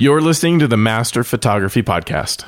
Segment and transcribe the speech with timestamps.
[0.00, 2.46] You're listening to the Master Photography Podcast.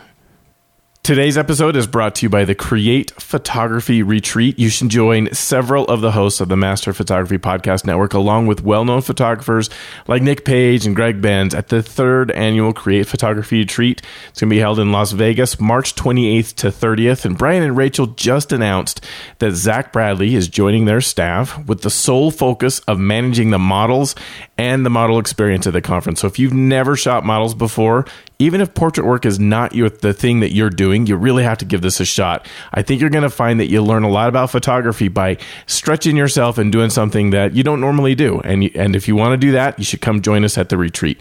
[1.05, 4.57] Today's episode is brought to you by the Create Photography Retreat.
[4.57, 8.63] You should join several of the hosts of the Master Photography Podcast Network, along with
[8.63, 9.69] well known photographers
[10.07, 14.01] like Nick Page and Greg Benz, at the third annual Create Photography Retreat.
[14.29, 17.25] It's going to be held in Las Vegas, March 28th to 30th.
[17.25, 19.05] And Brian and Rachel just announced
[19.41, 24.15] that Zach Bradley is joining their staff with the sole focus of managing the models
[24.57, 26.21] and the model experience at the conference.
[26.21, 28.07] So if you've never shot models before,
[28.39, 31.59] even if portrait work is not your, the thing that you're doing, you really have
[31.59, 32.47] to give this a shot.
[32.73, 36.17] I think you're going to find that you learn a lot about photography by stretching
[36.17, 38.41] yourself and doing something that you don't normally do.
[38.41, 40.77] And, and if you want to do that, you should come join us at the
[40.77, 41.19] retreat.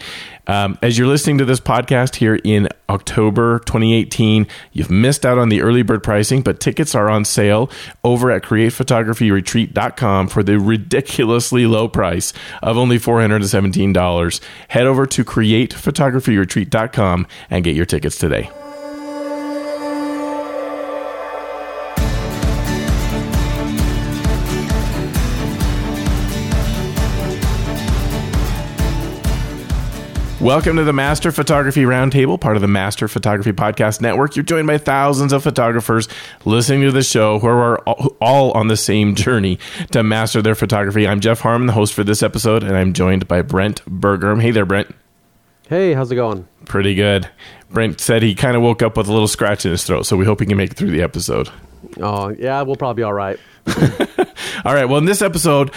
[0.48, 5.48] Um, as you're listening to this podcast here in October 2018, you've missed out on
[5.50, 7.70] the early bird pricing, but tickets are on sale
[8.04, 14.42] over at createphotographyretreat.com for the ridiculously low price of only $417.
[14.68, 18.50] Head over to createphotographyretreat.com and get your tickets today.
[30.42, 34.36] Welcome to the Master Photography Roundtable, part of the Master Photography Podcast Network.
[34.36, 36.08] You're joined by thousands of photographers
[36.46, 37.78] listening to the show who are
[38.20, 39.60] all on the same journey
[39.92, 41.08] to master their photography.
[41.08, 44.42] I'm Jeff Harmon, the host for this episode, and I'm joined by Brent Bergherm.
[44.42, 44.96] Hey there, Brent.
[45.70, 46.48] Hey, how's it going?
[46.66, 47.30] Pretty good.
[47.70, 50.18] Brent said he kind of woke up with a little scratch in his throat, so
[50.18, 51.50] we hope he can make it through the episode.
[52.00, 53.40] Oh, yeah, we'll probably be all right.
[54.66, 54.86] all right.
[54.86, 55.72] Well, in this episode,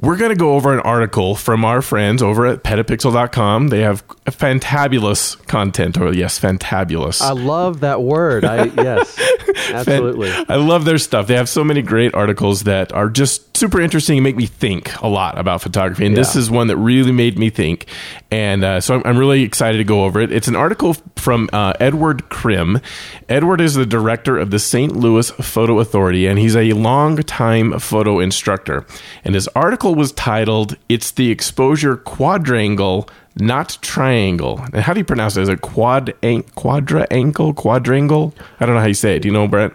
[0.00, 3.68] we're going to go over an article from our friends over at petapixel.com.
[3.68, 7.20] They have fantabulous content, or yes, fantabulous.
[7.20, 8.44] I love that word.
[8.44, 9.20] I yes,
[9.70, 10.32] absolutely.
[10.48, 11.26] I love their stuff.
[11.26, 15.00] They have so many great articles that are just super interesting and make me think
[15.02, 16.06] a lot about photography.
[16.06, 16.22] And yeah.
[16.22, 17.86] this is one that really made me think.
[18.30, 20.32] And uh, so I'm, I'm, really excited to go over it.
[20.32, 22.80] It's an article from uh, Edward Krim.
[23.28, 24.96] Edward is the director of the St.
[24.96, 28.86] Louis Photo Authority, and he's a long-time photo instructor.
[29.24, 35.04] And his article was titled "It's the exposure quadrangle, not triangle." And how do you
[35.04, 35.42] pronounce it?
[35.42, 36.14] Is it quad
[36.54, 38.34] quadra ankle quadrangle?
[38.58, 39.20] I don't know how you say it.
[39.20, 39.74] Do you know, Brent?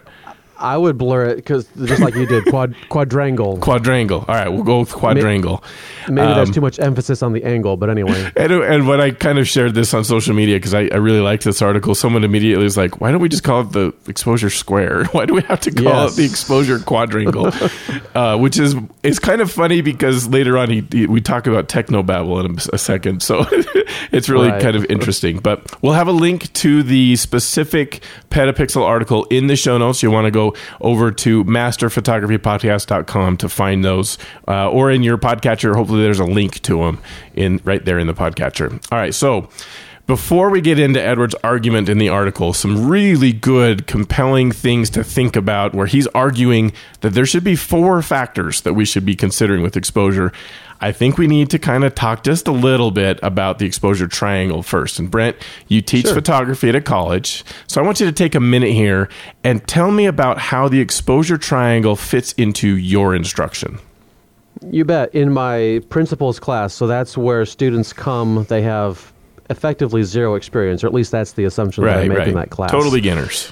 [0.57, 3.57] I would blur it because just like you did, quad quadrangle.
[3.57, 4.25] Quadrangle.
[4.27, 5.63] All right, we'll go with quadrangle.
[6.07, 8.31] Maybe, maybe um, there's too much emphasis on the angle, but anyway.
[8.45, 11.21] And, and when I kind of shared this on social media because I, I, really
[11.21, 14.49] liked this article, someone immediately was like, "Why don't we just call it the exposure
[14.49, 15.05] square?
[15.11, 16.13] Why do we have to call yes.
[16.13, 17.51] it the exposure quadrangle?"
[18.13, 21.69] uh, which is it's kind of funny because later on he, he we talk about
[21.69, 23.45] technobabble in a, a second, so
[24.11, 24.61] it's really right.
[24.61, 25.39] kind of interesting.
[25.39, 30.03] But we'll have a link to the specific Petapixel article in the show notes.
[30.03, 30.44] You want to go
[30.81, 34.17] over to masterphotographypodcast.com to find those,
[34.47, 35.75] uh, or in your podcatcher.
[35.75, 36.99] Hopefully, there's a link to them
[37.33, 38.71] in right there in the podcatcher.
[38.91, 39.49] All right, so.
[40.07, 45.03] Before we get into Edward's argument in the article, some really good, compelling things to
[45.03, 49.15] think about where he's arguing that there should be four factors that we should be
[49.15, 50.31] considering with exposure.
[50.81, 54.07] I think we need to kind of talk just a little bit about the exposure
[54.07, 54.99] triangle first.
[54.99, 55.37] And Brent,
[55.67, 56.13] you teach sure.
[56.13, 57.43] photography at a college.
[57.67, 59.09] So I want you to take a minute here
[59.43, 63.79] and tell me about how the exposure triangle fits into your instruction.
[64.69, 65.13] You bet.
[65.13, 69.11] In my principles class, so that's where students come, they have
[69.49, 72.27] effectively zero experience, or at least that's the assumption right, that I make right.
[72.29, 72.71] in that class.
[72.71, 73.51] Total beginners.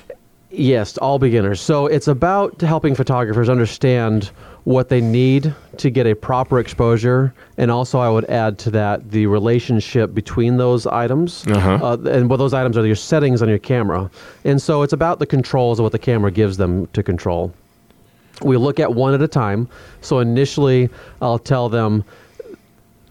[0.56, 1.59] Yes, all beginners.
[1.59, 4.30] So it's about helping photographers understand
[4.66, 9.09] what they need to get a proper exposure, and also I would add to that
[9.09, 11.80] the relationship between those items, uh-huh.
[11.81, 14.12] uh, and what those items are your settings on your camera,
[14.46, 17.52] and so it's about the controls of what the camera gives them to control.
[18.42, 19.69] We look at one at a time.
[20.02, 20.90] So initially,
[21.22, 22.03] I'll tell them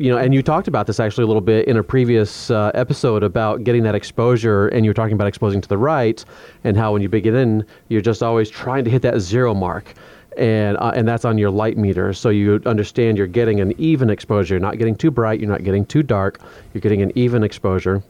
[0.02, 2.72] you know, and you talked about this actually a little bit in a previous uh,
[2.74, 6.24] episode about getting that exposure, and you were talking about exposing to the right,
[6.64, 9.94] and how when you begin, in, you're just always trying to hit that zero mark
[10.36, 12.12] and uh, and that's on your light meter.
[12.12, 14.54] So you understand you're getting an even exposure.
[14.54, 15.38] You're not getting too bright.
[15.40, 16.40] You're not getting too dark.
[16.72, 18.02] You're getting an even exposure.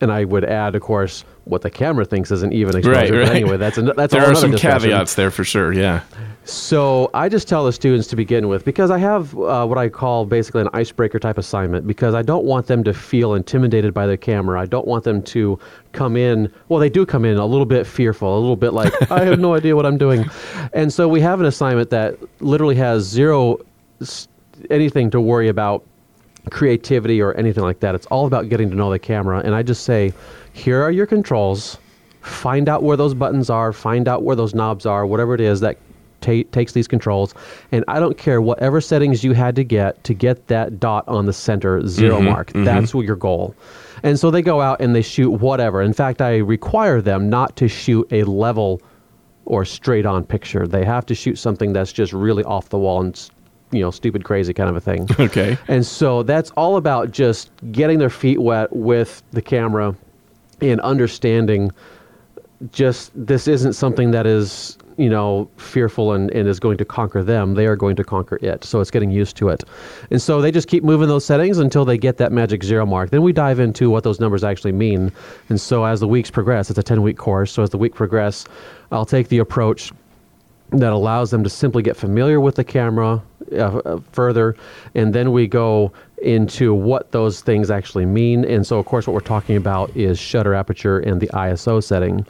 [0.00, 2.98] And I would add, of course, what the camera thinks is an even exposure.
[2.98, 3.36] Right, right.
[3.36, 4.90] Anyway, that's an, that's there are some discussion.
[4.90, 5.72] caveats there for sure.
[5.72, 6.02] Yeah.
[6.44, 9.88] So I just tell the students to begin with because I have uh, what I
[9.88, 14.06] call basically an icebreaker type assignment because I don't want them to feel intimidated by
[14.06, 14.60] the camera.
[14.60, 15.58] I don't want them to
[15.92, 16.50] come in.
[16.68, 19.38] Well, they do come in a little bit fearful, a little bit like I have
[19.38, 20.24] no idea what I'm doing,
[20.72, 23.58] and so we have an assignment that literally has zero
[24.70, 25.84] anything to worry about
[26.50, 27.94] creativity or anything like that.
[27.94, 30.12] It's all about getting to know the camera, and I just say,
[30.52, 31.78] here are your controls.
[32.22, 33.72] Find out where those buttons are.
[33.72, 35.06] Find out where those knobs are.
[35.06, 35.78] Whatever it is that
[36.20, 37.34] ta- takes these controls,
[37.72, 41.26] and I don't care whatever settings you had to get to get that dot on
[41.26, 42.52] the center 0 Mm-hmm, mark.
[42.54, 43.54] That's what your goal.
[44.02, 45.82] And so they go out and they shoot whatever.
[45.82, 48.80] In fact, I require them not to shoot a level
[49.44, 50.66] or straight on picture.
[50.66, 53.30] They have to shoot something that's just really off the wall and
[53.72, 55.08] you know stupid crazy kind of a thing.
[55.20, 55.58] Okay.
[55.68, 59.94] And so that's all about just getting their feet wet with the camera
[60.60, 61.70] and understanding
[62.72, 67.22] just this isn't something that is, you know, fearful and, and is going to conquer
[67.22, 67.54] them.
[67.54, 68.64] They are going to conquer it.
[68.64, 69.64] So it's getting used to it.
[70.10, 73.10] And so they just keep moving those settings until they get that magic zero mark.
[73.10, 75.10] Then we dive into what those numbers actually mean.
[75.48, 77.52] And so as the weeks progress, it's a 10 week course.
[77.52, 78.44] So as the week progress,
[78.92, 79.90] I'll take the approach
[80.72, 83.22] that allows them to simply get familiar with the camera
[83.52, 84.56] uh, uh, further,
[84.94, 88.44] and then we go into what those things actually mean.
[88.44, 92.26] And so, of course, what we're talking about is shutter aperture and the ISO setting.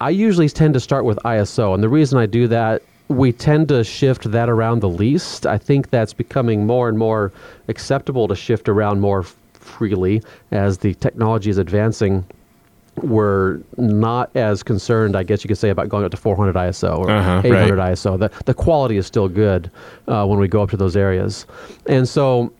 [0.00, 3.68] I usually tend to start with ISO, and the reason I do that, we tend
[3.68, 5.46] to shift that around the least.
[5.46, 7.32] I think that's becoming more and more
[7.68, 12.24] acceptable to shift around more freely as the technology is advancing
[13.02, 16.98] we're not as concerned, I guess you could say, about going up to 400 ISO
[16.98, 17.92] or Uh-huh, 800 right.
[17.92, 18.18] ISO.
[18.18, 19.70] The, the quality is still good
[20.08, 21.46] uh, when we go up to those areas.
[21.86, 22.52] And so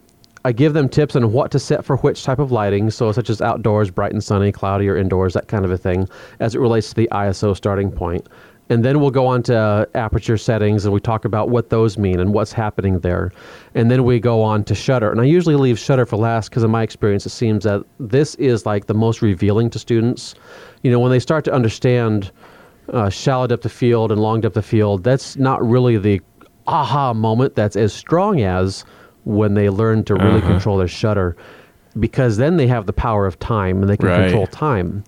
[0.45, 3.31] I give them tips on what to set for which type of lighting, so such
[3.31, 6.07] as outdoors, bright and sunny, cloudy, or indoors, that kind of a thing,
[6.41, 8.27] as it relates to the ISO starting point.
[8.71, 12.19] And then we'll go on to aperture settings and we talk about what those mean
[12.19, 13.31] and what's happening there.
[13.75, 15.11] And then we go on to shutter.
[15.11, 18.35] And I usually leave shutter for last because, in my experience, it seems that this
[18.37, 20.35] is like the most revealing to students.
[20.83, 22.31] You know, when they start to understand
[22.89, 26.23] uh, shallow depth of field and long depth of field, that's not really the
[26.67, 28.85] aha moment that's as strong as
[29.25, 31.37] when they learn to really control their shutter
[32.01, 34.25] because then they have the power of time and they can Right.
[34.25, 35.05] control time.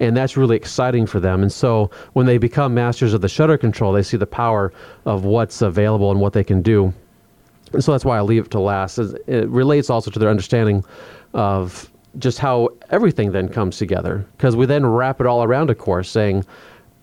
[0.00, 1.42] And that's really exciting for them.
[1.42, 4.72] And so when they become masters of the shutter control, they see the power
[5.04, 6.92] of what's available and what they can do.
[7.72, 8.98] And so that's why I leave it to last.
[8.98, 10.84] It relates also to their understanding
[11.34, 14.26] of just how everything then comes together.
[14.36, 16.44] Because we then wrap it all around a course saying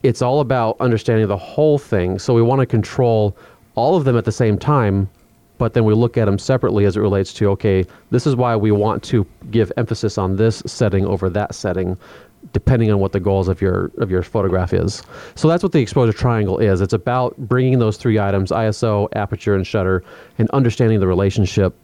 [0.03, 2.19] it's all about understanding the whole thing.
[2.19, 3.37] So we want to control
[3.75, 5.07] all of them at the same time,
[5.57, 8.55] but then we look at them separately as it relates to okay, this is why
[8.55, 11.97] we want to give emphasis on this setting over that setting
[12.53, 15.03] depending on what the goals of your of your photograph is.
[15.35, 16.81] So that's what the exposure triangle is.
[16.81, 20.03] It's about bringing those three items, ISO, aperture and shutter,
[20.37, 21.75] and understanding the relationship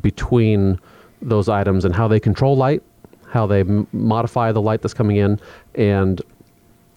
[0.00, 0.78] between
[1.22, 2.82] those items and how they control light,
[3.28, 5.40] how they m- modify the light that's coming in,
[5.74, 6.22] and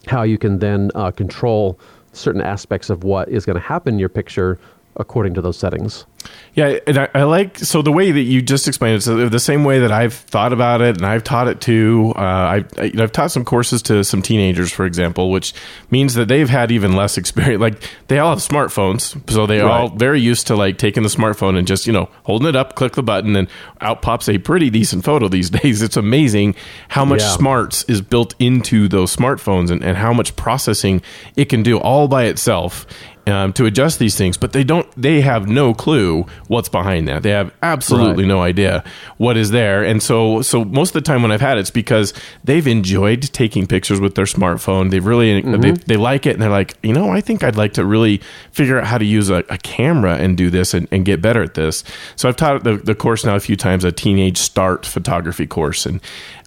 [0.07, 1.79] how you can then uh, control
[2.13, 4.59] certain aspects of what is going to happen in your picture
[4.99, 6.05] according to those settings.
[6.53, 9.01] Yeah, and I, I like so the way that you just explained it.
[9.01, 12.11] So the same way that I've thought about it, and I've taught it to.
[12.17, 15.53] Uh, I've I, know, I've taught some courses to some teenagers, for example, which
[15.89, 17.59] means that they've had even less experience.
[17.69, 19.97] Like they all have smartphones, so they are all Right.
[19.97, 22.93] very used to like taking the smartphone and just you know holding it up, click
[22.93, 23.47] the button, and
[23.79, 25.81] out pops a pretty decent photo these days.
[25.81, 26.55] It's amazing
[26.89, 27.29] how much Yeah.
[27.29, 31.01] smarts is built into those smartphones and, and how much processing
[31.37, 32.85] it can do all by itself
[33.29, 34.87] um, to adjust these things, but they don't.
[35.01, 37.23] They have no clue what's behind that.
[37.23, 38.27] They have absolutely Right.
[38.29, 38.83] no idea
[39.17, 39.83] what is there.
[39.83, 43.21] And so, so most of the time when I've had it, it's because they've enjoyed
[43.33, 44.89] taking pictures with their smartphone.
[44.91, 47.73] They've really they, they like it, and they're like, you know, I think I'd like
[47.73, 48.21] to really
[48.51, 51.43] figure out how to use a, a camera and do this and, and get better
[51.43, 51.83] at this.
[52.15, 55.85] So I've taught the, the course now a few times, a teenage start photography course,
[55.85, 56.01] and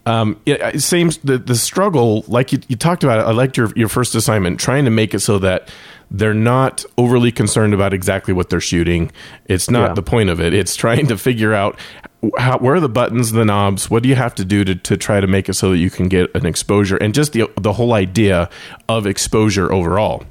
[0.05, 3.57] um, it, it seems the the struggle, like you, you talked about, it, I liked
[3.57, 5.69] your your first assignment, trying to make it so that
[6.15, 9.11] they're not overly concerned about exactly what they're shooting.
[9.47, 9.95] It's not Yeah.
[9.95, 10.53] the point of it.
[10.53, 11.79] It's trying to figure out
[12.39, 13.89] how, where are the buttons, the knobs.
[13.91, 15.89] What do you have to do to, to try to make it so that you
[15.91, 18.51] can get an exposure and just the the whole idea
[18.89, 20.25] of exposure overall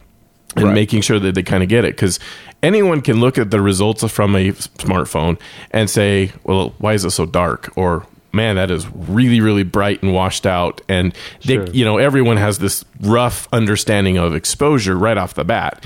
[0.56, 0.74] and Right.
[0.76, 2.20] making sure that they kind of get it because
[2.62, 5.40] anyone can look at the results from a smartphone
[5.72, 10.02] and say well why is it so dark or man that is really really bright
[10.04, 11.14] and washed out and
[11.46, 11.68] they, Sure.
[11.72, 15.86] you know everyone has this rough understanding of exposure right off the bat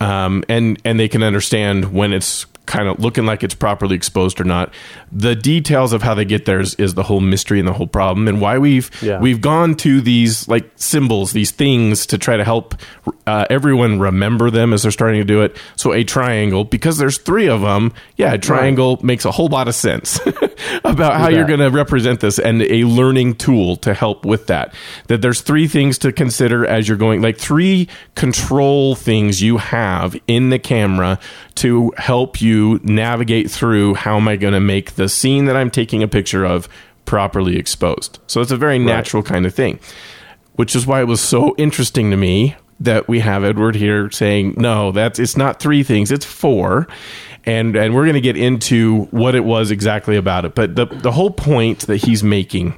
[0.00, 4.40] um, and and they can understand when it's kind of looking like it's properly exposed
[4.40, 4.74] or not
[5.12, 7.86] the details of how they get there is, is the whole mystery and the whole
[7.86, 9.20] problem and why we've Yeah.
[9.20, 12.74] we've gone to these like symbols, these things to try to help
[13.24, 15.56] uh, everyone remember them as they're starting to do it.
[15.76, 19.68] So a triangle, because there's three of them, yeah, a triangle makes a whole lot
[19.68, 20.18] of sense
[20.84, 24.46] about how You you're going to represent this and a learning tool to help with
[24.46, 24.74] that.
[25.08, 30.16] That there's three things to consider as you're going, like three control things you have
[30.26, 31.18] in the camera
[31.56, 35.70] to help you navigate through how am I going to make the scene that I'm
[35.70, 36.68] taking a picture of
[37.04, 38.18] properly exposed.
[38.26, 39.78] So it's a very natural kind of thing,
[40.54, 44.54] which is why it was so interesting to me that we have Edward here saying,
[44.56, 46.86] no, that's it's not three things, it's four.
[47.46, 50.54] And and we're going to get into what it was exactly about it.
[50.54, 52.76] But the the whole point that he's making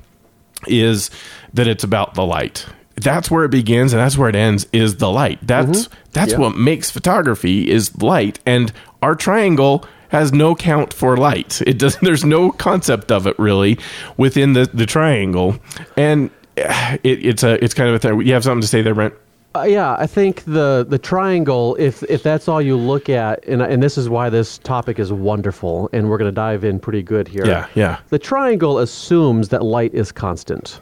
[0.67, 1.11] is
[1.55, 2.67] that it's about the light.
[2.97, 5.39] That's where it begins and that's where it ends is the light.
[5.43, 5.95] That's mm-hmm.
[6.13, 6.39] that's Yeah.
[6.39, 8.73] what makes photography is light and
[9.03, 11.63] our triangle has no count for light.
[11.67, 13.79] It does there's no concept of it really
[14.17, 15.57] within the the triangle.
[15.97, 18.21] And it, it's a it's kind of a thing.
[18.27, 19.15] You have something to say there, Brent?
[19.59, 23.63] Uh, yeah, I think the the triangle, if if that's all you look at, and
[23.63, 27.03] and this is why this topic is wonderful, and we're going to dive in pretty
[27.03, 27.45] good here.
[27.47, 27.99] Yeah, yeah.
[28.11, 30.81] The triangle assumes that light is constant,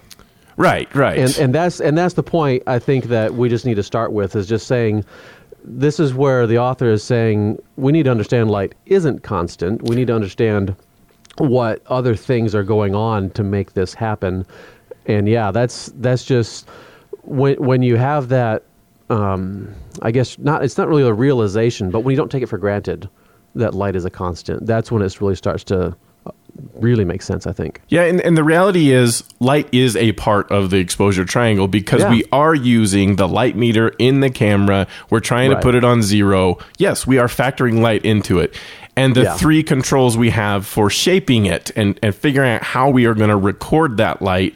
[0.56, 1.18] Right, right.
[1.18, 4.12] and and that's and that's the point I think that we just need to start
[4.12, 5.04] with is just saying.
[5.68, 9.82] This is where the author is saying we need to understand light isn't constant.
[9.82, 10.76] We need to understand
[11.38, 14.46] what other things are going on to make this happen.
[15.06, 16.68] And yeah, that's that's just
[17.26, 18.62] when when you have that
[19.10, 22.46] um, I guess not it's not really a realization, but when you don't take it
[22.48, 23.08] for granted
[23.54, 26.30] that light is a constant, that's when it really starts to uh,
[26.74, 27.80] really make sense, I think.
[27.88, 32.02] Yeah, and, and the reality is light is a part of the exposure triangle because
[32.02, 32.10] Yeah.
[32.10, 34.86] we are using the light meter in the camera.
[35.08, 36.58] We're trying to put it on zero.
[36.78, 38.54] Yes, we are factoring light into it.
[38.98, 39.34] And the Yeah.
[39.36, 43.30] three controls we have for shaping it and, and figuring out how we are going
[43.30, 44.54] to record that light,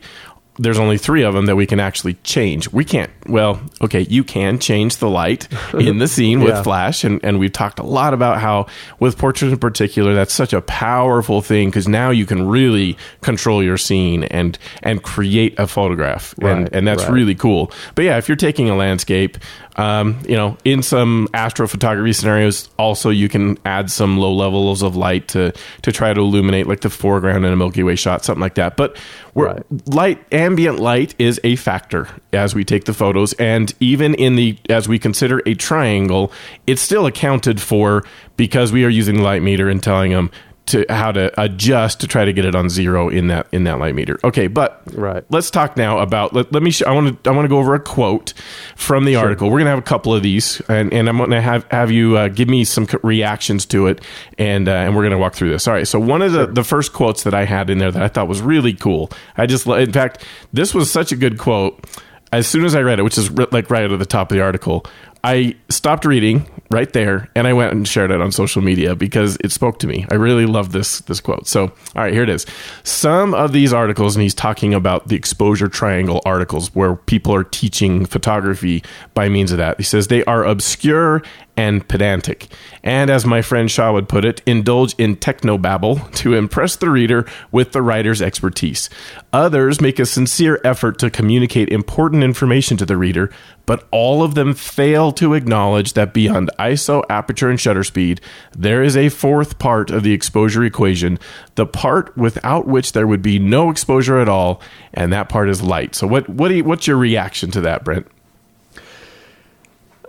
[0.63, 2.71] there's only three of them that we can actually change.
[2.71, 6.63] We can't, well, okay, you can change the light in the scene with Yeah.
[6.63, 7.03] flash.
[7.03, 8.67] And, and we've talked a lot about how,
[8.99, 13.63] with portraits in particular, that's such a powerful thing because now you can really control
[13.63, 16.35] your scene and, and create a photograph.
[16.43, 17.13] and, and that's right.
[17.13, 17.73] really cool.
[17.95, 19.39] But yeah, if you're taking a landscape,
[19.77, 24.97] um, you know, in some astrophotography scenarios, also you can add some low levels of
[24.97, 28.41] light to to try to illuminate like the foreground in a Milky Way shot, something
[28.41, 28.77] like that.
[28.77, 28.97] But
[29.35, 29.63] we're, Right.
[29.87, 34.59] light, ambient light, is a factor as we take the photos, and even in the
[34.69, 36.33] as we consider a triangle,
[36.67, 38.05] it's still accounted for
[38.37, 40.31] because we are using the light meter and telling them.
[40.71, 43.79] To how to adjust to try to get it on zero in that in that
[43.79, 44.19] light meter.
[44.23, 45.25] Okay, but Right.
[45.29, 47.59] let's talk now about let, let me sh- i want to i want to go
[47.59, 48.33] over a quote
[48.77, 49.49] from the article.
[49.49, 51.91] We're going to have a couple of these and, and i'm going to have have
[51.91, 54.01] you uh, give me some reactions to it
[54.39, 55.67] and uh, and we're going to walk through this.
[55.67, 58.03] All right so one of the the first quotes that i had in there that
[58.03, 61.85] i thought was really cool i just in fact this was such a good quote.
[62.33, 64.37] As soon as i read it which is like right out of the top of
[64.37, 64.87] the article
[65.23, 69.37] I stopped reading right there and I went and shared it on social media because
[69.43, 70.07] it spoke to me.
[70.11, 71.47] I really love this this quote.
[71.47, 72.47] So, all right, here it is.
[72.85, 77.45] Some of these articles and he's talking about the exposure triangle articles where people are
[77.45, 78.83] teaching photography
[79.15, 79.79] by means of that.
[79.79, 81.23] He says they are obscure
[81.57, 82.49] and pedantic.
[82.83, 87.27] And as my friend Shaw would put it, indulge in technobabble to impress the reader
[87.53, 88.89] with the writer's expertise.
[89.35, 93.31] Others make a sincere effort to communicate important information to the reader,
[93.71, 98.83] but all of them fail to acknowledge that beyond ISO, aperture, and shutter speed, there
[98.83, 101.21] is a fourth part of the exposure equation,
[101.55, 104.61] the part without which there would be no exposure at all,
[104.93, 105.95] and that part is light.
[105.95, 108.09] So, what what you, what's your reaction to that, Brent?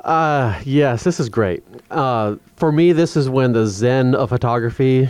[0.03, 1.63] Uh, yes, this is great.
[1.91, 5.07] Uh, for me, this is when the zen of photography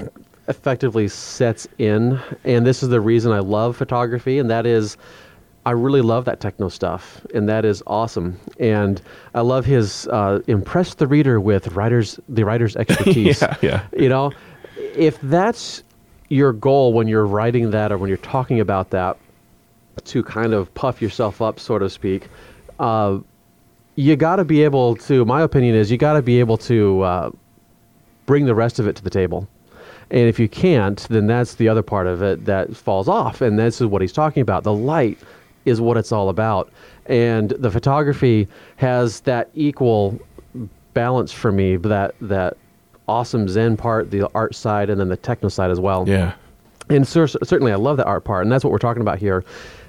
[0.50, 2.20] effectively sets in.
[2.44, 4.98] And this is the reason I love photography, and that is
[5.66, 8.40] I really love that techno stuff, and that is awesome.
[8.60, 9.02] And
[9.36, 13.42] I love his uh, impress the reader with writers the writer's expertise.
[13.42, 13.86] Yeah, yeah.
[13.96, 14.32] You know,
[14.78, 15.84] if that's
[16.30, 19.18] your goal when you're writing that or when you're talking about that,
[20.06, 22.28] to kind of puff yourself up, so to speak,
[22.80, 23.20] uh,
[23.96, 25.26] you got to be able to.
[25.26, 27.32] My opinion is you got to be able to uh,
[28.26, 29.48] bring the rest of it to the table.
[30.10, 33.42] And if you can't, then that's the other part of it that falls off.
[33.42, 34.64] And this is what he's talking about.
[34.64, 35.18] The light
[35.66, 36.72] is what it's all about.
[37.06, 40.20] And the photography has that equal
[40.94, 42.58] balance for me, that that
[43.08, 46.08] awesome Zen part, the art side, and then the techno side as well.
[46.08, 46.34] Yeah.
[46.90, 49.44] And cer- certainly, I love the art part, and that's what we're talking about here.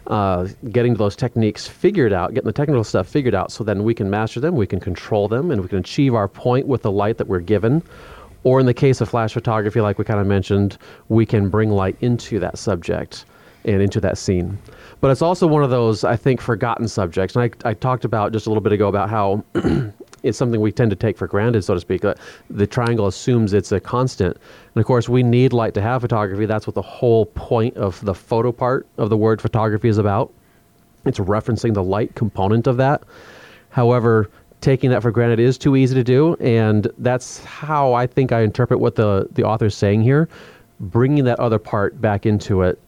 [0.09, 3.95] Uh, getting those techniques figured out, getting the technical stuff figured out, so then we
[3.95, 6.91] can master them, we can control them, and we can achieve our point with the
[6.91, 7.83] light that we're given.
[8.45, 10.77] Or in the case of flash photography, like we kind of mentioned,
[11.09, 13.25] we can bring light into that subject
[13.65, 14.59] and into that scene.
[15.01, 17.37] But it's also one of those, I think, forgotten subjects.
[17.37, 19.45] And I, I talked about just a little bit ago about how
[20.23, 22.05] it's something we tend to take for granted, so to speak.
[22.05, 22.15] Uh,
[22.51, 24.37] The triangle assumes it's a constant.
[24.75, 26.47] And of course, we need light to have photography.
[26.47, 30.33] That's what the whole point of the photo part of the word photography is about.
[31.05, 33.03] It's referencing the light component of that.
[33.71, 38.33] However, taking that for granted is too easy to do, and that's how I think
[38.33, 40.29] I interpret what the the author is saying here.
[40.79, 42.79] Bringing that other part back into it,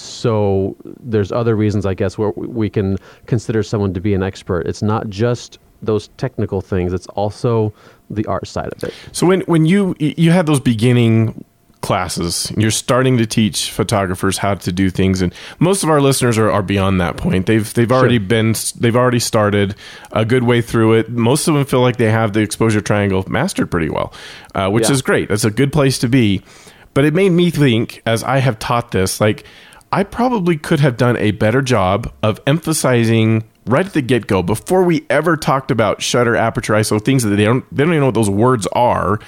[0.00, 4.66] so there's other reasons, I guess, where we can consider someone to be an expert.
[4.66, 6.92] It's not just those technical things.
[6.92, 7.72] It's also
[8.10, 8.94] the art side of it.
[9.12, 11.44] So when when you you had those beginning
[11.82, 16.36] classes, you're starting to teach photographers how to do things, and most of our listeners
[16.38, 17.46] are, are beyond that point.
[17.46, 18.26] They've they've already Sure.
[18.26, 19.74] been they've already started
[20.12, 21.10] a good way through it.
[21.10, 24.12] Most of them feel like they have the exposure triangle mastered pretty well,
[24.54, 24.92] uh, which Yeah.
[24.92, 25.28] is great.
[25.28, 26.42] That's a good place to be.
[26.94, 29.44] But it made me think, as I have taught this, like
[29.96, 34.42] I probably could have done a better job of emphasizing right at the get go
[34.42, 38.00] before we ever talked about shutter, aperture, ISO, things that they don't they don't even
[38.00, 39.18] know what those words are.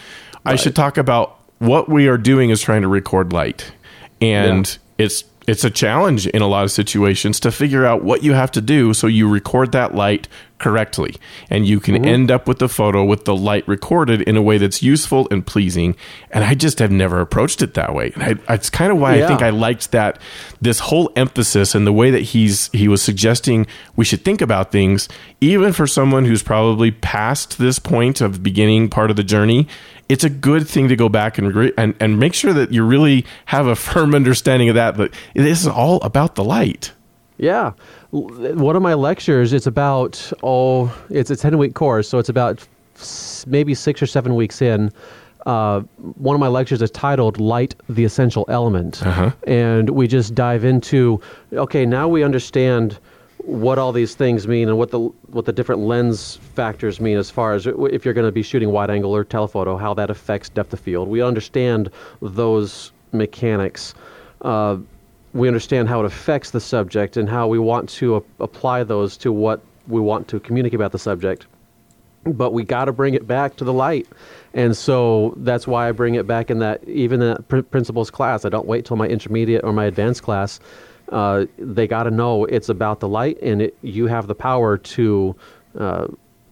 [0.44, 3.72] I should talk about what we are doing is trying to record light,
[4.20, 8.34] and it's it's a challenge in a lot of situations to figure out what you
[8.34, 10.28] have to do so you record that light
[10.58, 11.14] correctly.
[11.48, 12.04] And you can mm-hmm.
[12.04, 15.46] end up with the photo with the light recorded in a way that's useful and
[15.46, 15.96] pleasing.
[16.30, 18.12] And i just have never approached it that way.
[18.14, 20.20] And I, that's kind of why i think i liked that
[20.60, 24.70] this whole emphasis and the way that he's he was suggesting we should think about
[24.70, 25.08] things
[25.40, 29.66] even for someone who's probably past this point of beginning part of the journey
[30.08, 32.84] it's a good thing to go back and re- and, and make sure that you
[32.84, 36.92] really have a firm understanding of that that this is all about the light
[37.38, 37.72] Yeah.
[38.10, 42.66] One of my lectures, it's about, oh, it's a 10 week course, so it's about
[43.46, 44.90] maybe six or seven weeks in.
[45.46, 45.80] Uh,
[46.16, 49.02] one of my lectures is titled Light the Essential Element.
[49.46, 51.20] And we just dive into,
[51.52, 52.98] okay, now we understand
[53.48, 57.30] what all these things mean and what the what the different lens factors mean as
[57.30, 60.50] far as if you're going to be shooting wide angle or telephoto, how that affects
[60.50, 61.08] depth of field.
[61.08, 61.90] We understand
[62.20, 63.94] those mechanics.
[64.42, 64.76] Uh,
[65.32, 69.16] we understand how it affects the subject and how we want to a- apply those
[69.18, 71.46] to what we want to communicate about the subject.
[72.24, 74.06] But we got to bring it back to the light,
[74.52, 78.10] and so that's why I bring it back in that even in that pr- principles
[78.10, 78.44] class.
[78.44, 80.60] I don't wait till my intermediate or my advanced class.
[81.10, 84.76] Uh, they got to know it's about the light, and it, you have the power
[84.76, 85.34] to
[85.78, 86.06] uh,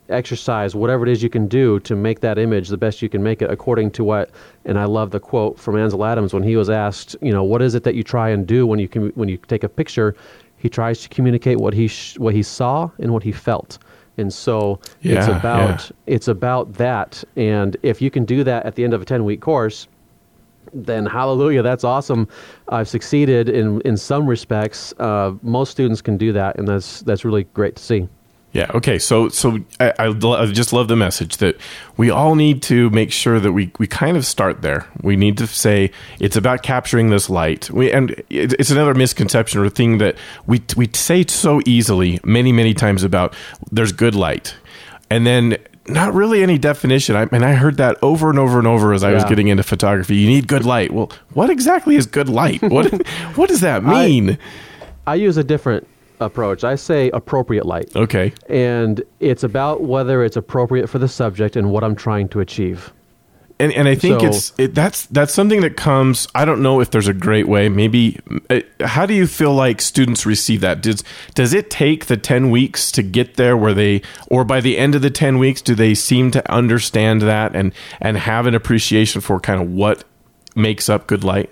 [0.09, 3.23] exercise whatever it is you can do to make that image the best you can
[3.23, 4.31] make it according to what
[4.65, 7.61] and I love the quote from Ansel Adams when he was asked you know what
[7.61, 10.15] is it that you try and do when you commu- when you take a picture?
[10.59, 13.79] He tries to communicate what he sh- what he saw and what he felt.
[14.17, 17.23] And so it's Yeah, about it's about that.
[17.37, 19.89] And if you can do that at the end of a 10 week course
[20.85, 22.29] then hallelujah that's awesome
[22.69, 27.25] i've succeeded in in some respects uh, most students can do that and that's that's
[27.25, 28.09] really great to see
[28.57, 28.71] Yeah.
[28.75, 28.99] Okay.
[28.99, 31.59] So, so I, I just love the message that
[31.99, 34.89] we all need to make sure that we, we kind of start there.
[35.03, 37.71] We need to say it's about capturing this light.
[37.71, 42.51] We, and it, it's another misconception or thing that we, we say so easily many,
[42.51, 43.35] many times about
[43.71, 44.55] there's good light.
[45.11, 45.59] And then
[45.89, 47.17] not really any definition.
[47.17, 49.63] I mean, I heard that over and over and over as I was getting into
[49.63, 50.17] photography.
[50.17, 50.93] You need good light.
[50.93, 52.63] Well, what exactly is good light?
[52.63, 52.91] What,
[53.37, 54.39] what does that mean?
[55.07, 55.87] i use a different
[56.21, 58.33] approach i say appropriate light okay.
[58.49, 62.93] and it's about whether it's appropriate for the subject and what i'm trying to achieve
[63.59, 66.29] and and I think So- it's it, that's that's something that comes.
[66.35, 67.69] I don't know if there's a great way.
[67.69, 68.19] Maybe
[68.51, 70.83] uh, how do you feel like students receive that?
[70.83, 71.03] Does
[71.35, 74.95] does it take the ten weeks to get there where they, or by the end
[74.95, 79.21] of the ten weeks, do they seem to understand that and and have an appreciation
[79.21, 80.05] for kind of what
[80.55, 81.51] makes up good light?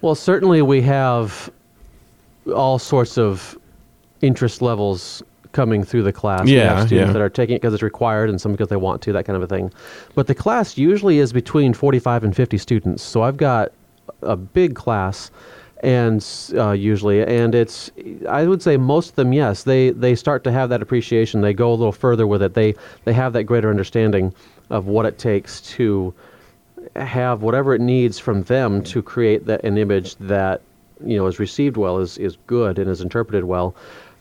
[0.00, 1.50] Well, certainly we have
[2.54, 3.58] all sorts of
[4.22, 6.44] interest levels coming through the class.
[6.44, 7.12] we Yeah, have students yeah.
[7.12, 9.36] that are taking it because it's required and some because they want to, that kind
[9.36, 9.72] of a thing.
[10.14, 13.02] But the class usually is between 45 and 50 students.
[13.02, 13.72] So I've got
[14.22, 15.30] a big class
[15.82, 17.90] and uh, usually and it's
[18.28, 21.54] i would say most of them yes they they start to have that appreciation they
[21.54, 22.74] go a little further with it they
[23.06, 24.34] they have that greater understanding
[24.68, 26.12] of what it takes to
[26.96, 30.60] have whatever it needs from them to create that an image that
[31.04, 33.74] you know is received well is is good and is interpreted well.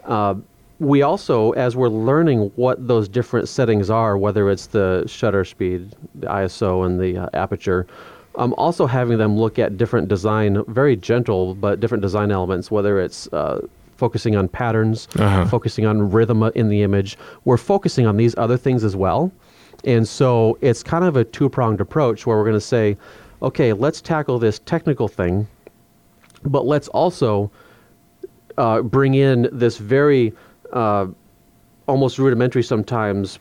[0.06, 0.36] Uh,
[0.80, 5.94] we also, as we're learning what those different settings are, whether it's the shutter speed,
[6.16, 7.86] the ISO, and the uh, aperture,
[8.36, 13.00] um, also having them look at different design, very gentle but different design elements, whether
[13.02, 13.60] it's uh,
[13.98, 15.46] focusing on patterns, Uh-huh.
[15.48, 17.18] focusing on rhythm in the image.
[17.44, 19.32] We're focusing on these other things as well.
[19.84, 22.98] And so it's kind of a two pronged approach where we're going to say,
[23.42, 25.46] okay, let's tackle this technical thing,
[26.46, 27.52] but let's also
[28.58, 30.34] uh, bring in this very
[30.74, 31.08] uh,
[31.88, 33.40] almost rudimentary sometimes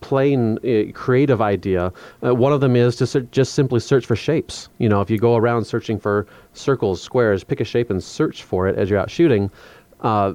[0.00, 1.92] plain uh, creative idea.
[2.24, 4.68] Uh, one of them is to ser- just simply search for shapes.
[4.78, 8.42] You know, if you go around searching for circles, squares, pick a shape and search
[8.42, 9.50] for it as you're out shooting.
[10.00, 10.34] Uh,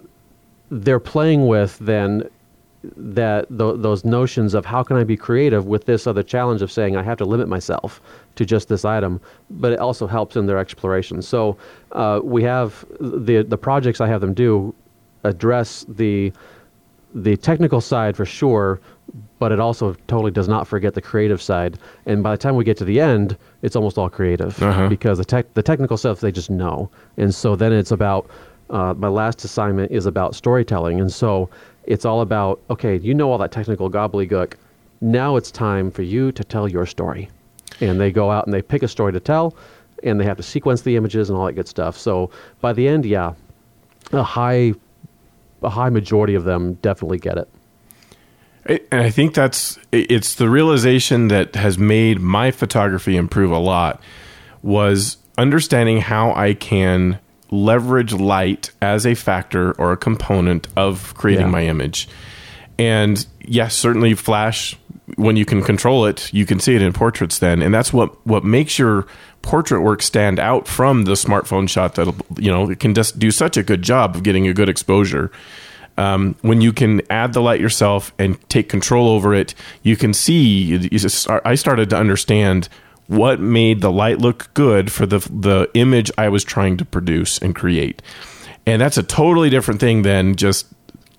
[0.71, 2.23] they're playing with then
[2.95, 6.71] that th- those notions of how can I be creative with this other challenge of
[6.71, 8.01] saying I have to limit myself
[8.35, 9.19] to just this item,
[9.49, 11.21] but it also helps in their exploration.
[11.21, 11.57] So
[11.91, 14.73] uh, we have the the projects I have them do
[15.27, 16.31] address the
[17.15, 18.79] the technical side for sure,
[19.39, 21.79] but it also totally does not forget the creative side.
[22.05, 24.87] And by the time we get to the end, it's almost all creative Uh-huh.
[24.89, 26.89] because the tech, the technical stuff they just know.
[27.15, 28.29] And so then it's about
[28.69, 31.49] uh, my last assignment is about storytelling, and so
[31.85, 34.53] it's all about okay, you know all that technical gobbledygook.
[34.99, 37.29] Now it's time for you to tell your story.
[37.79, 39.55] And they go out and they pick a story to tell,
[40.03, 41.97] and they have to sequence the images and all that good stuff.
[41.97, 43.33] So by the end, yeah,
[44.11, 44.73] a high
[45.63, 47.49] a high majority of them definitely get it.
[48.91, 54.01] And I think that's it's the realization that has made my photography improve a lot
[54.61, 61.45] was understanding how I can leverage light as a factor or a component of creating
[61.45, 61.51] Yeah.
[61.51, 62.09] my image.
[62.77, 64.75] And yes, certainly flash
[65.15, 68.25] when you can control it, you can see it in portraits then, and that's what
[68.27, 69.07] what makes your
[69.47, 73.31] portrait work stand out from the smartphone shot that you know it can just do
[73.31, 75.31] such a good job of getting a good exposure
[75.97, 80.13] um, when you can add the light yourself and take control over it, you can
[80.13, 80.43] see.
[80.61, 82.69] you just- I started to understand
[83.07, 87.39] what made the light look good for the the image I was trying to produce
[87.39, 88.01] and create,
[88.67, 90.67] and that's a totally different thing than just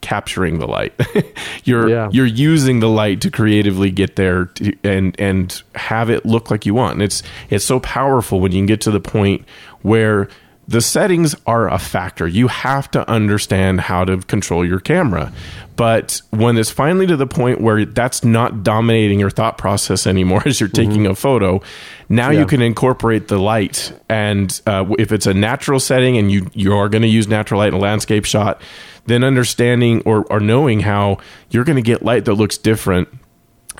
[0.01, 0.93] capturing the light.
[1.65, 2.09] you're Yeah.
[2.13, 6.65] you're using the light to creatively get there to, and and have it look like
[6.67, 6.95] you want.
[6.95, 9.45] And it's it's so powerful when you can get to the point
[9.83, 10.29] where
[10.69, 12.29] the settings are a factor.
[12.29, 15.33] You have to understand how to control your camera.
[15.77, 20.43] But when it's finally to the point where that's not dominating your thought process anymore
[20.47, 21.63] as you're taking a photo,
[22.11, 22.41] now Yeah.
[22.41, 23.99] you can incorporate the light.
[24.11, 27.61] And uh, if it's a natural setting and you, you are going to use natural
[27.61, 28.61] light in a landscape shot,
[29.07, 31.17] then understanding or, or knowing how
[31.51, 33.09] you're going to get light that looks different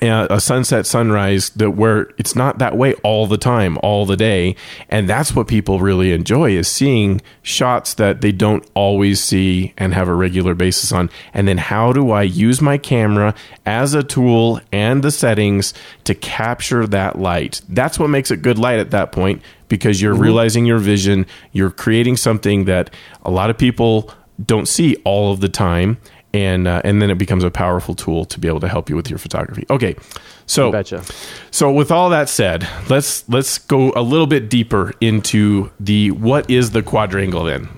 [0.01, 4.15] uh, a sunset sunrise that where it's not that way all the time all the
[4.15, 4.55] day.
[4.87, 9.93] And that's what people really enjoy is seeing shots that they don't always see and
[9.93, 11.09] have a regular basis on.
[11.33, 13.35] And then how do i use my camera
[13.65, 15.73] as a tool and the settings
[16.05, 17.61] to capture that light?
[17.69, 21.25] That's what makes it good light at that point because you're realizing your vision.
[21.51, 24.11] You're creating something that a lot of people
[24.43, 25.97] don't see all of the time
[26.33, 28.95] and uh, and then it becomes a powerful tool to be able to help you
[28.95, 29.65] with your photography.
[29.69, 29.95] Okay,
[30.45, 31.03] so Betcha.
[31.51, 36.49] so with all that said, let's let's go a little bit deeper into the what
[36.49, 37.69] is the quadrangle then.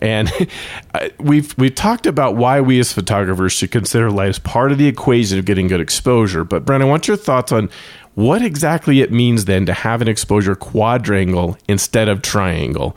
[0.00, 0.30] And
[1.18, 4.86] we've we've talked about why we as photographers should consider light as part of the
[4.86, 6.44] equation of getting good exposure.
[6.44, 7.68] But Brent, I want your thoughts on
[8.14, 12.96] what exactly it means then to have an exposure quadrangle instead of triangle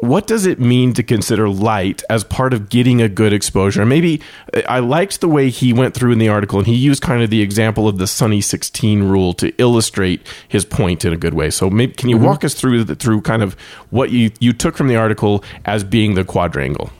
[0.00, 3.84] what does it mean to consider light as part of getting a good exposure?
[3.84, 4.20] Maybe
[4.54, 7.22] uh, I liked the way he went through in the article and he used kind
[7.22, 11.34] of the example of the Sunny 16 rule to illustrate his point in a good
[11.34, 11.50] way.
[11.50, 12.24] So maybe can you mm-hmm.
[12.24, 13.54] walk us through the, through kind of
[13.90, 16.90] what you you took from the article as being the quadrangle?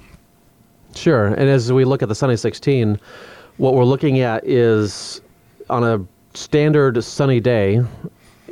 [0.95, 1.29] Sure.
[1.29, 3.01] And as we look at the Sunny 16,
[3.57, 5.21] what we're looking at is
[5.71, 7.83] on a standard sunny day,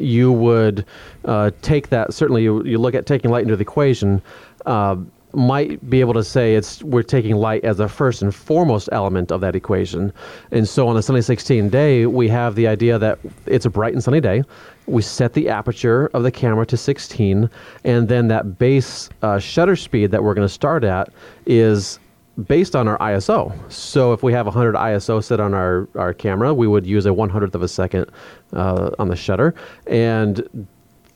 [0.01, 0.85] you would
[1.25, 2.13] uh, take that.
[2.13, 4.23] Certainly, you, you look at taking light into the equation.
[4.67, 4.97] Uh,
[5.35, 9.31] might be able to say it's we're taking light as a first and foremost element
[9.31, 10.13] of that equation.
[10.51, 13.93] And so on a sunny 16 day, we have the idea that it's a bright
[13.93, 14.43] and sunny day.
[14.87, 17.51] We set the aperture of the camera to 16,
[17.85, 21.13] and then that base uh, shutter speed that we're going to start at
[21.45, 21.99] is
[22.47, 23.53] based on our ISO.
[23.71, 27.11] So if we have 100 ISO set on our, our camera, we would use a
[27.11, 28.07] 100th of a second
[28.53, 29.55] uh, on the shutter.
[29.87, 30.67] And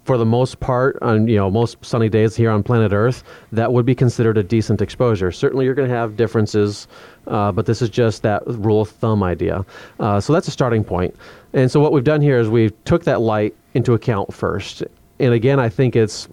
[0.05, 3.73] for the most part, on you know most sunny days here on planet Earth, that
[3.73, 5.31] would be considered a decent exposure.
[5.31, 6.89] Certainly, you're going to have differences,
[7.29, 9.65] uh, but this is just that rule of thumb idea.
[10.01, 11.15] Uh, so that's a starting point.
[11.53, 14.83] And so what we've done here is we took that light into account first.
[15.21, 16.29] And again, I think it's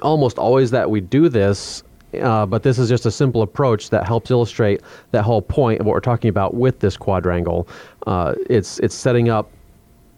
[0.00, 1.84] almost always that we do this,
[2.20, 5.86] uh, but this is just a simple approach that helps illustrate that whole point of
[5.86, 7.68] what we're talking about with this quadrangle.
[8.06, 9.50] Uh, it's it's setting up,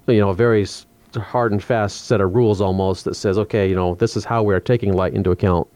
[0.06, 0.66] you know, a very
[1.14, 4.42] hard and fast set of rules almost that says, okay, you know, this is how
[4.42, 5.68] we are taking light into account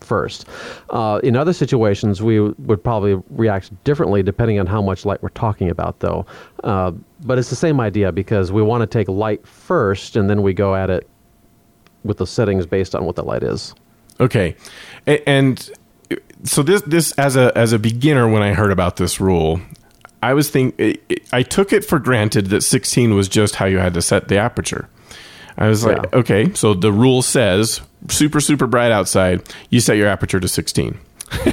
[0.00, 0.46] first.
[0.90, 5.30] Uh, in other situations, we would probably react differently depending on how much light we're
[5.30, 6.26] talking about, though.
[6.62, 6.92] Uh,
[7.24, 10.52] but it's the same idea because we want to take light first, and then we
[10.52, 11.08] go at it
[12.04, 13.74] with the settings based on what the light is.
[14.20, 14.56] Okay,
[15.06, 15.70] and
[16.44, 19.60] so this this as a as a beginner, when I heard about this rule,
[20.22, 20.80] I was think
[21.32, 24.36] I took it for granted that 16 was just how you had to set the
[24.38, 24.88] aperture.
[25.56, 26.18] I was like, Yeah.
[26.18, 30.98] okay, so the rule says super super bright outside, you set your aperture to 16.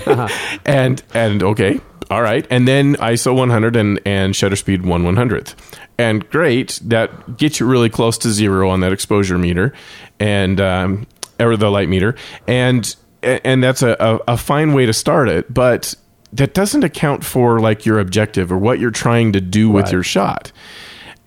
[0.66, 5.56] and and okay, all right, and then ISO 100 and and shutter speed 1 100th,
[5.98, 6.80] and great.
[6.84, 9.74] That gets you really close to zero on that exposure meter,
[10.20, 11.08] and um,
[11.42, 12.16] or the light meter,
[12.48, 15.54] and and that's a, a, a fine way to start it.
[15.54, 15.96] But
[16.34, 19.92] that doesn't account for like your objective or what you're trying to do with Right.
[19.94, 20.52] your shot.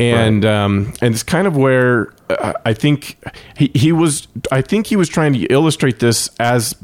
[0.01, 3.17] And um, and it's kind of where uh, I think
[3.57, 4.27] he, he was.
[4.51, 6.75] I think he was trying to illustrate this as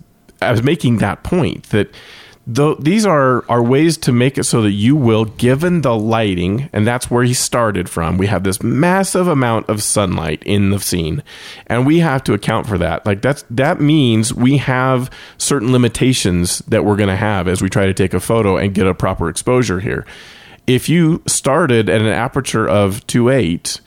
[0.40, 1.88] as making that point that
[2.80, 6.86] these are are ways to make it so that you will given the lighting and
[6.86, 11.22] that's where he started from we have this massive amount of sunlight in the scene
[11.66, 13.04] and we have to account for that.
[13.06, 17.68] Like that's that means we have certain limitations that we're going to have as we
[17.68, 20.04] try to take a photo and get a proper exposure here.
[20.66, 23.80] If you started at an aperture of 2.8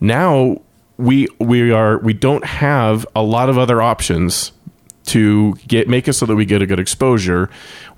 [0.00, 0.60] now
[0.98, 4.52] we we are we don't have a lot of other options
[5.06, 7.48] to get make it so that we get a good exposure.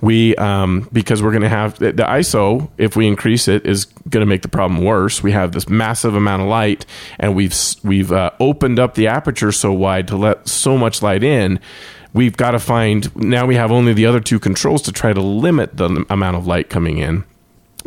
[0.00, 4.20] We um, because we're going to have the, ISO if we increase it is going
[4.20, 5.22] to make the problem worse.
[5.22, 6.86] We have this massive amount of light,
[7.18, 11.22] and we've we've uh, opened up the aperture so wide to let so much light
[11.22, 11.60] in.
[12.14, 15.20] We've got to find now we have only the other two controls to try to
[15.20, 17.24] limit the amount of light coming in.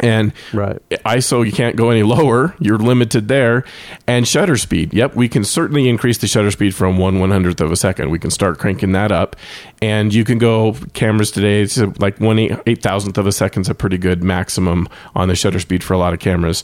[0.02, 0.78] And Right.
[1.06, 2.56] ISO, you can't go any lower.
[2.60, 3.64] You're limited there.
[4.08, 4.94] And shutter speed.
[4.94, 8.10] Yep, we can certainly increase the shutter speed from one one hundredth of a second.
[8.10, 9.36] We can start cranking that up.
[9.82, 11.62] And you can go cameras today.
[11.62, 15.36] It's like one eight, eight thousandth of a second's a pretty good maximum on the
[15.36, 16.64] shutter speed for a lot of cameras.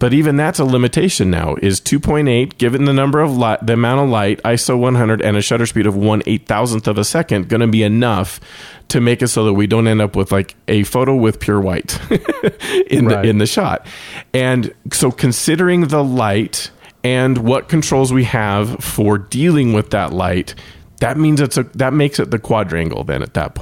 [0.00, 1.54] But even that's a limitation now.
[1.62, 5.40] Is 2.8 given the number of light, the amount of light, ISO 100, and a
[5.42, 8.40] shutter speed of one eight thousandth of a second going to be enough
[8.88, 11.60] to make it so that we don't end up with like a photo with pure
[11.60, 11.98] white
[12.90, 13.22] in Right.
[13.22, 13.86] the in the shot.
[14.34, 16.70] And so considering the light
[17.02, 20.54] and what controls we have for dealing with that light,
[21.04, 23.54] that means it's a that makes it the quadrangle then at that.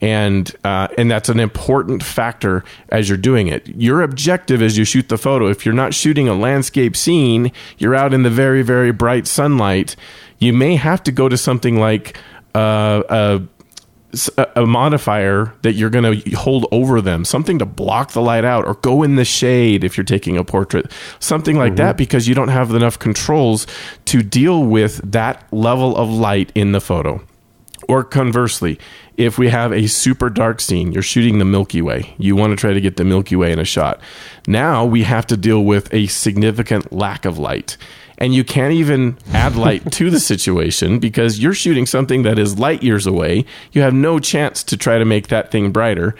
[0.00, 3.68] And uh, and that's an important factor as you're doing it.
[3.68, 7.94] Your objective as you shoot the photo, if you're not shooting a landscape scene, you're
[7.94, 9.94] out in the very very bright sunlight,
[10.40, 12.18] you may have to go to something like
[12.56, 13.42] uh, a
[14.54, 18.64] a, modifier that you're going to hold over them, something to block the light out,
[18.64, 21.98] or go in the shade if you're taking a portrait, something like that, mm-hmm.
[21.98, 23.66] because you don't have enough controls
[24.06, 27.22] to deal with that level of light in the photo.
[27.88, 28.78] Or conversely,
[29.16, 32.56] if we have a super dark scene, you're shooting the Milky Way, you want to
[32.56, 34.00] try to get the Milky Way in a shot.
[34.46, 37.76] Now we have to deal with a significant lack of light.
[38.18, 42.58] And you can't even add light to the situation because you're shooting something that is
[42.58, 43.44] light years away.
[43.72, 46.14] You have no chance to try to make that thing brighter.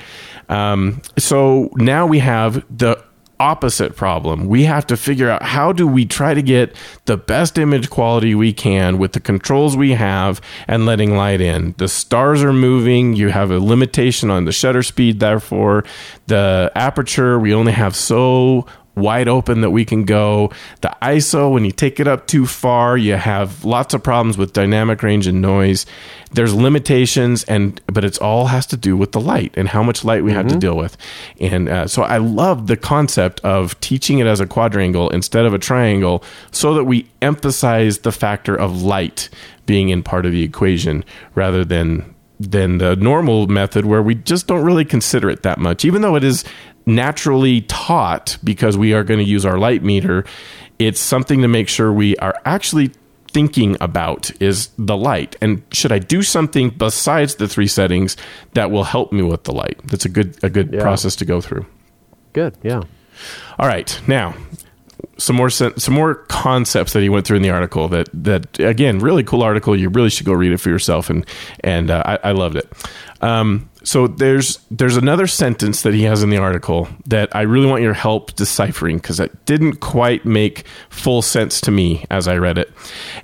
[0.49, 3.03] Um, so now we have the
[3.39, 4.47] opposite problem.
[4.47, 8.35] We have to figure out how do we try to get the best image quality
[8.35, 11.75] we can with the controls we have and letting light in.
[11.79, 15.85] The stars are moving, you have a limitation on the shutter speed therefore
[16.27, 20.51] the aperture we only have so wide open that we can go.
[20.81, 24.53] The ISO, when you take it up too far, you have lots of problems with
[24.53, 25.87] dynamic range and noise.
[26.33, 30.05] There's limitations, and but it's all has to do with the light and how much
[30.05, 30.97] light we have to deal with.
[31.41, 35.55] And uh, so I love the concept of teaching it as a quadrangle instead of
[35.55, 39.29] a triangle, so that we emphasize the factor of light
[39.67, 41.05] being in part of the equation
[41.35, 45.87] rather than than the normal method where we just don't really consider it that much
[45.87, 46.45] even though it is
[46.87, 50.25] naturally taught because we are going to use our light meter
[50.79, 52.90] it's something to make sure we are actually
[53.33, 58.16] thinking about is the light and should i do something besides the three settings
[58.55, 60.81] that will help me with the light that's a good a good Yeah.
[60.81, 61.66] process to go through
[62.33, 62.55] Good.
[62.62, 62.83] Yeah.
[63.59, 64.35] all right, now
[65.18, 67.88] some more some more concepts that he went through in the article.
[67.88, 69.75] That that again, really cool article.
[69.75, 71.25] You really should go read it for yourself, and
[71.61, 72.70] and uh, I, I loved it.
[73.22, 77.68] Um, so there's there's another sentence that he has in the article that I really
[77.68, 82.37] want your help deciphering because it didn't quite make full sense to me as I
[82.37, 82.72] read it,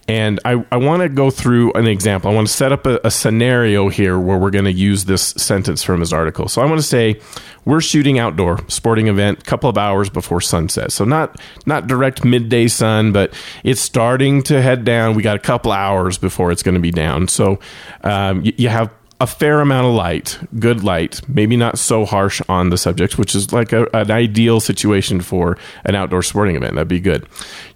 [0.06, 2.30] and I I want to go through an example.
[2.30, 5.30] I want to set up a, a scenario here where we're going to use this
[5.30, 6.46] sentence from his article.
[6.46, 7.20] So I want to say
[7.64, 12.24] we're shooting outdoor sporting event a couple of hours before sunset so not not direct
[12.24, 16.62] midday sun but it's starting to head down we got a couple hours before it's
[16.62, 17.60] going to be down so
[18.02, 18.90] um, you, you have
[19.22, 23.34] a fair amount of light good light maybe not so harsh on the subject which
[23.36, 26.74] is like a, an ideal situation for an outdoor sporting event.
[26.74, 27.26] That'd be good.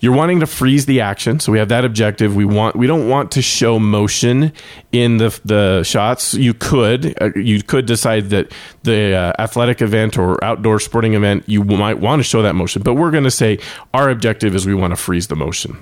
[0.00, 2.34] You're wanting to freeze the action so we have that objective.
[2.34, 4.52] We want we don't want to show motion
[4.92, 6.34] in the the shots.
[6.34, 11.44] You could uh, you could decide that the uh, athletic event or outdoor sporting event
[11.46, 13.58] you might want to show that motion but we're going to say
[13.92, 15.76] our objective is we want to freeze the motion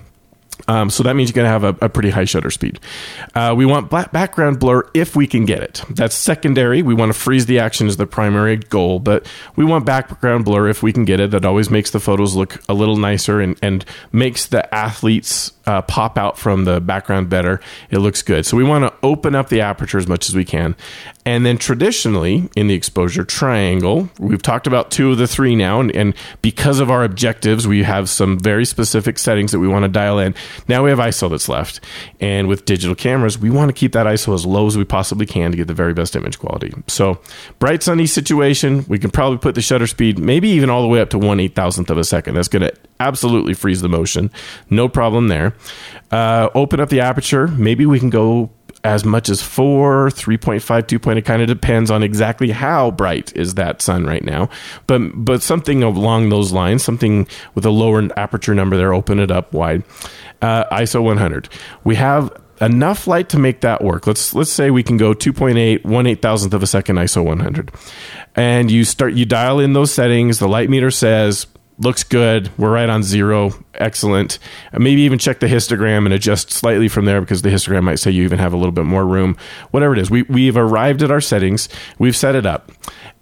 [0.69, 2.81] um, so that means you're going to have a, a pretty high shutter speed.
[3.35, 5.83] Uh, we want background blur if we can get it.
[5.91, 6.83] That's secondary.
[6.83, 10.69] We want to freeze the action as the primary goal, but we want background blur
[10.69, 11.31] if we can get it.
[11.31, 15.83] That always makes the photos look a little nicer and, and makes the athletes uh,
[15.83, 17.61] pop out from the background better.
[17.91, 18.47] It looks good.
[18.47, 20.77] So we want to open up the aperture as much as we can.
[21.27, 25.81] And then traditionally in the exposure triangle, we've talked about two of the three now.
[25.81, 29.85] And, and because of our objectives, we have some very specific settings that we want
[29.85, 30.35] to dial in.
[30.69, 31.81] Now we have ISO that's left.
[32.21, 35.25] And with digital cameras, we want to keep that ISO as low as we possibly
[35.25, 36.75] can to get the very best image quality.
[36.89, 37.21] So
[37.59, 41.01] bright sunny situation, we can probably put the shutter speed maybe even all the way
[41.01, 42.35] up to one eight thousandth of a second.
[42.35, 44.31] That's going to absolutely freeze the motion.
[44.71, 45.55] No problem there.
[46.11, 47.49] Uh, open up the aperture.
[47.49, 48.51] Maybe we can go
[48.85, 51.19] as much as four, 3.5, 2 point.
[51.19, 54.51] It kind of depends on exactly how bright is that sun right now.
[54.87, 59.31] But, but something along those lines, something with a lower aperture number there, open it
[59.31, 59.83] up wide.
[60.43, 61.49] Uh, ISO 100.
[61.85, 62.31] We have
[62.61, 64.07] enough light to make that work.
[64.07, 67.71] Let's let's say we can go 2.8, 1 eight thousandth of a second ISO 100.
[68.37, 70.39] And you start you dial in those settings.
[70.39, 71.47] The light meter says
[71.79, 72.51] looks good.
[72.59, 73.53] We're right on zero.
[73.75, 74.39] Excellent.
[74.73, 77.99] Uh, maybe even check the histogram and adjust slightly from there because the histogram might
[77.99, 79.37] say you even have a little bit more room.
[79.71, 81.69] Whatever it is, we, we've arrived at our settings.
[81.99, 82.71] We've set it up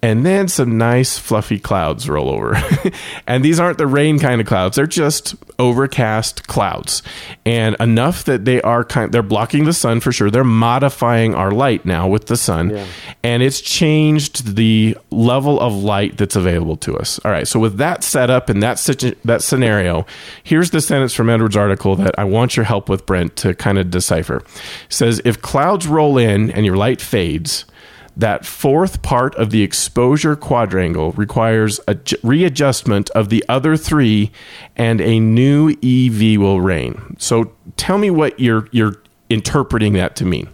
[0.02, 2.60] and then some nice fluffy clouds roll over.
[3.26, 7.02] and these aren't the rain kind of clouds; they're just overcast clouds,
[7.46, 9.12] and enough that they are kind.
[9.12, 10.30] They're blocking the sun for sure.
[10.30, 12.86] They're modifying our light now with the sun, yeah.
[13.22, 17.20] and it's changed the level of light that's available to us.
[17.24, 20.04] All right, so with that setup and that situ- that scenario,
[20.42, 23.78] here's the sentence from Edward's article that I want your help with, Brent, to kind
[23.78, 24.38] of decipher.
[24.38, 24.44] It
[24.88, 27.66] says if clouds roll in and your light fades
[28.16, 34.30] that fourth part of the exposure quadrangle requires a readjustment of the other three
[34.76, 37.16] and a new EV will reign.
[37.18, 38.96] So tell me what you're you're
[39.30, 40.48] interpreting that to mean.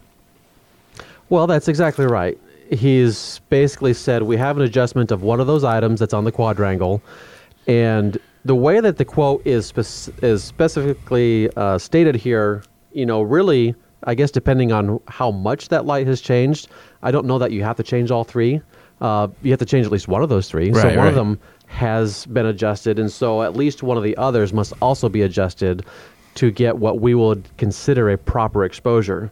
[1.31, 2.39] Well, that's exactly right.
[2.71, 6.33] He's basically said we have an adjustment of one of those items that's on the
[6.33, 7.03] quadrangle,
[7.67, 9.73] and the way that the quote is
[10.23, 15.85] is specifically uh, stated here, you know, really I guess depending on how much that
[15.87, 16.69] light has changed,
[17.03, 18.61] I don't know that you have to change all three.
[19.01, 20.71] Uh, you have to change at least one of those three.
[20.71, 21.09] Right, so one right.
[21.09, 25.09] of them has been adjusted, and so at least one of the others must also
[25.09, 25.85] be adjusted
[26.37, 29.31] to get what we would consider a proper exposure.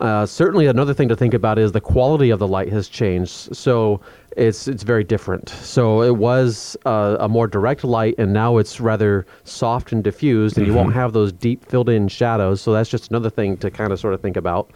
[0.00, 3.54] Uh, certainly, another thing to think about is the quality of the light has changed.
[3.54, 4.00] So
[4.36, 5.48] it's it's very different.
[5.48, 10.56] So it was uh, a more direct light, and now it's rather soft and diffused,
[10.56, 10.72] and mm-hmm.
[10.72, 10.98] you won't mm-hmm.
[10.98, 12.60] have those deep filled-in shadows.
[12.60, 14.70] So that's just another thing to kind of sort of think about.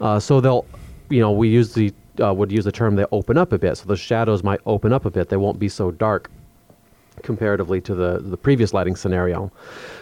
[0.00, 0.64] Uh, so they'll,
[1.08, 3.76] you know, we use the uh, would use the term they open up a bit.
[3.76, 5.28] So the shadows might open up a bit.
[5.28, 6.30] They won't be so dark
[7.22, 9.50] comparatively to the, the previous lighting scenario.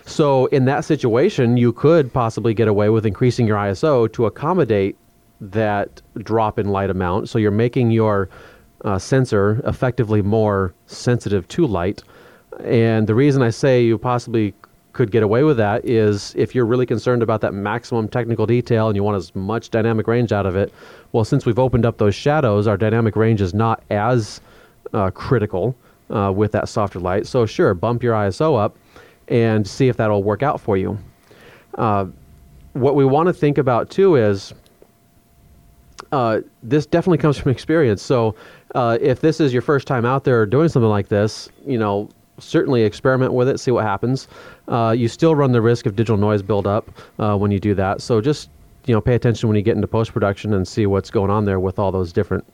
[0.07, 4.97] So in that situation, you could possibly get away with increasing your ISO to accommodate
[5.41, 7.29] that drop in light amount.
[7.29, 8.29] So you're making your
[8.85, 12.03] uh, sensor effectively more sensitive to light.
[12.65, 14.55] And the reason I say you possibly
[14.93, 18.89] could get away with that is if you're really concerned about that maximum technical detail
[18.89, 20.73] and you want as much dynamic range out of it.
[21.13, 24.41] Well, since we've opened up those shadows, our dynamic range is not as
[24.93, 25.77] uh, critical
[26.11, 27.27] uh, with that softer light.
[27.27, 28.77] So, sure, bump your ISO up
[29.29, 30.99] and see if that'll work out for you.
[31.77, 32.07] Uh,
[32.73, 34.55] what we want to think about too is
[36.13, 38.03] uh, this definitely comes from experience.
[38.03, 38.35] So,
[38.75, 42.09] uh, if this is your first time out there doing something like this, you know,
[42.39, 44.29] certainly experiment with it, see what happens.
[44.69, 48.01] Uh, you still run the risk of digital noise buildup uh, when you do that.
[48.01, 48.51] So, just
[48.87, 51.45] you know, pay attention when you get into post production and see what's going on
[51.45, 52.45] there with all those different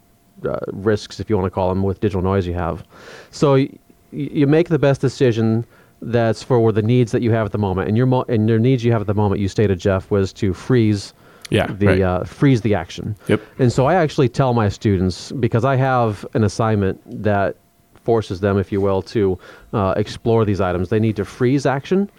[0.45, 2.85] uh, risks, if you want to call them, with digital noise you have.
[3.31, 3.69] So y-
[4.11, 5.65] you make the best decision
[6.03, 8.59] that's for the needs that you have at the moment, and your mo- and your
[8.59, 9.41] needs you have at the moment.
[9.41, 11.15] You stated, Jeff, was to freeze.
[11.51, 12.01] Yeah, the right.
[12.01, 13.15] uh, freeze the action.
[13.29, 13.41] Yep.
[13.59, 17.57] And so I actually tell my students because I have an assignment that
[18.03, 19.39] forces them, if you will, to
[19.75, 20.89] uh, explore these items.
[20.89, 22.11] They need to freeze action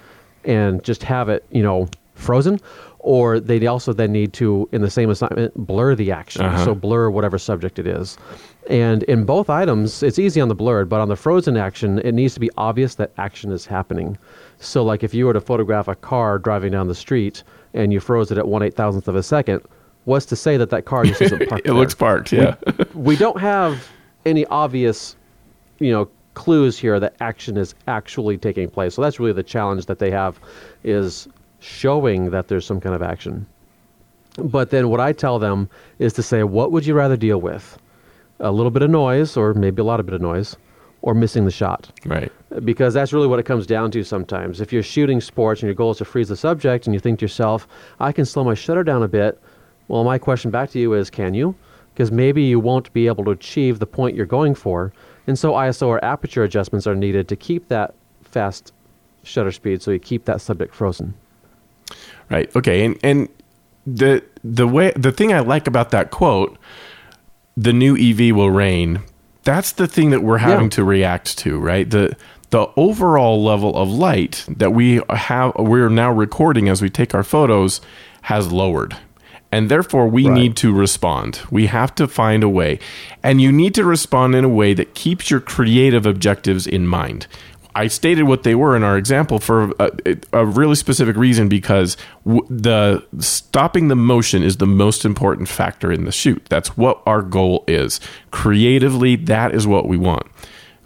[0.43, 2.59] and just have it, you know, frozen,
[3.05, 6.41] or they also then need to, in the same assignment, blur the action.
[6.41, 6.65] Uh-huh.
[6.65, 8.17] So blur whatever subject it is.
[8.67, 12.13] And in both items, it's easy on the blurred, but on the frozen action, it
[12.13, 14.17] needs to be obvious that action is happening.
[14.57, 17.43] So, like if you were to photograph a car driving down the street
[17.75, 19.61] and you froze it at one eight thousandth of a second,
[20.05, 21.59] what's to say that that car just isn't parked?
[21.59, 21.73] it there?
[21.75, 22.55] looks parked, yeah.
[22.65, 23.87] we, we don't have
[24.25, 25.15] any obvious,
[25.77, 28.95] you know, clues here that action is actually taking place.
[28.95, 30.39] So that's really the challenge that they have
[30.83, 31.27] is
[31.65, 33.45] showing that there's some kind of action.
[34.37, 37.77] But then what I tell them is to say, what would you rather deal with?
[38.39, 40.57] A little bit of noise, or maybe a lot of bit of noise,
[41.01, 41.89] or missing the shot.
[42.05, 42.31] Right.
[42.63, 44.61] Because that's really what it comes down to sometimes.
[44.61, 47.19] If you're shooting sports and your goal is to freeze the subject and you think
[47.19, 47.67] to yourself,
[47.99, 49.41] I can slow my shutter down a bit,
[49.87, 51.55] well, my question back to you is, can you?
[51.93, 54.91] Because maybe you won't be able to achieve the point you're going for.
[55.27, 58.73] And so ISO or aperture adjustments are needed to keep that fast
[59.23, 61.13] shutter speed so you keep that subject frozen.
[62.29, 62.53] Right.
[62.55, 62.85] Okay.
[62.85, 63.29] And and
[63.85, 66.57] the the way the thing I like about that quote,
[67.55, 69.01] the new EV will reign.
[69.43, 70.69] That's the thing that we're having Yeah.
[70.71, 71.89] to react to, right?
[71.89, 72.15] The
[72.51, 77.23] the overall level of light that we have we're now recording as we take our
[77.23, 77.81] photos
[78.23, 78.95] has lowered.
[79.51, 80.33] And therefore we Right.
[80.35, 81.39] need to respond.
[81.51, 82.79] We have to find a way.
[83.23, 87.27] And you need to respond in a way that keeps your creative objectives in mind.
[87.75, 89.91] I stated what they were in our example for a,
[90.31, 95.91] a really specific reason because w- the stopping the motion is the most important factor
[95.91, 96.45] in the shoot.
[96.49, 97.99] That's what our goal is.
[98.31, 100.25] Creatively, that is what we want.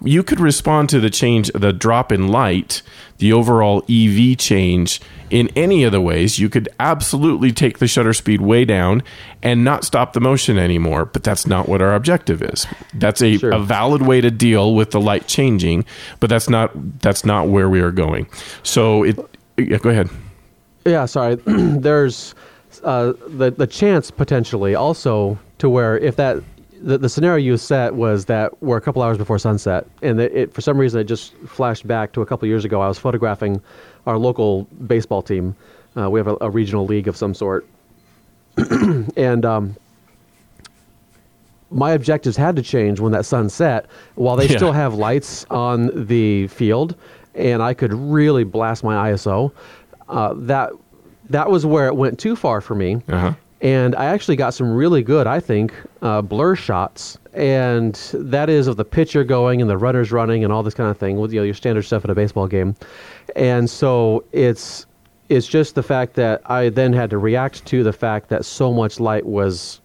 [0.01, 2.81] You could respond to the change, the drop in light,
[3.17, 6.39] the overall EV change in any of the ways.
[6.39, 9.03] You could absolutely take the shutter speed way down
[9.43, 12.65] and not stop the motion anymore, but that's not what our objective is.
[12.93, 13.51] That's a, Sure.
[13.51, 15.85] a valid way to deal with the light changing,
[16.19, 16.71] but that's not
[17.01, 18.27] that's not where we are going.
[18.63, 19.19] So it
[19.57, 20.09] yeah, go ahead.
[20.85, 21.35] Yeah, sorry.
[21.45, 22.33] There's
[22.83, 26.41] uh, the the chance potentially also to where if that
[26.81, 30.31] the, the scenario you set was that we're a couple hours before sunset, and it,
[30.33, 32.81] it for some reason it just flashed back to a couple years ago.
[32.81, 33.61] I was photographing
[34.07, 35.55] our local baseball team.
[35.97, 37.67] Uh, we have a, a regional league of some sort,
[39.17, 39.75] and um,
[41.71, 43.85] my objectives had to change when that sun set.
[44.15, 44.57] While they Yeah.
[44.57, 46.95] still have lights on the field,
[47.35, 49.51] and I could really blast my ISO,
[50.07, 50.71] uh, that
[51.29, 53.01] that was where it went too far for me.
[53.07, 53.33] Uh-huh.
[53.61, 58.67] And I actually got some really good, I think, uh, blur shots, and that is
[58.67, 61.33] of the pitcher going and the runners running and all this kind of thing with
[61.33, 62.75] you know your standard stuff at a baseball game.
[63.35, 64.85] And so it's
[65.27, 68.73] it's just the fact that I then had to react to the fact that so
[68.73, 69.81] much light was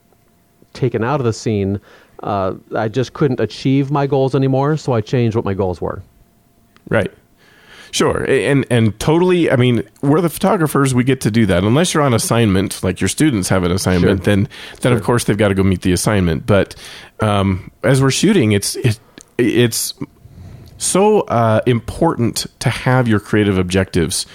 [0.73, 1.81] taken out of the scene.
[2.23, 6.03] Uh, I just couldn't achieve my goals anymore, so I changed what my goals were.
[6.89, 7.13] Right.
[7.95, 8.25] Sure.
[8.29, 11.63] And and totally I mean, we're the photographers, we get to do that.
[11.63, 14.35] Unless you're on assignment, like your students have an assignment, Sure.
[14.35, 14.49] then
[14.81, 16.45] then of course they've got to go meet the assignment.
[16.45, 16.75] But
[17.21, 18.99] um, as we're shooting, it's it,
[19.39, 19.95] it's
[20.77, 24.27] so uh, important to have your creative objectives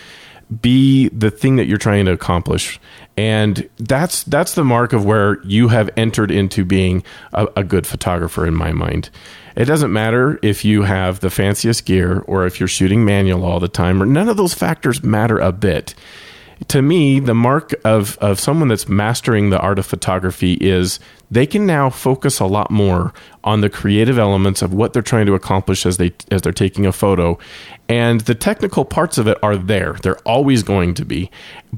[0.62, 2.80] be the thing that you're trying to accomplish.
[3.18, 7.86] And that's that's the mark of where you have entered into being a, a good
[7.86, 9.10] photographer in my mind.
[9.56, 13.60] It doesn't matter if you have the fanciest gear or if you're shooting manual all
[13.60, 15.96] the time or none of those factors matter a bit
[16.68, 21.00] to me, the mark of, of someone that's mastering the art of photography is
[21.32, 25.26] they can now focus a lot more on the creative elements of what they're trying
[25.28, 27.38] to accomplish as they as they're taking a photo.
[27.88, 29.94] And the technical parts of it are there.
[30.02, 31.32] They're always going to be.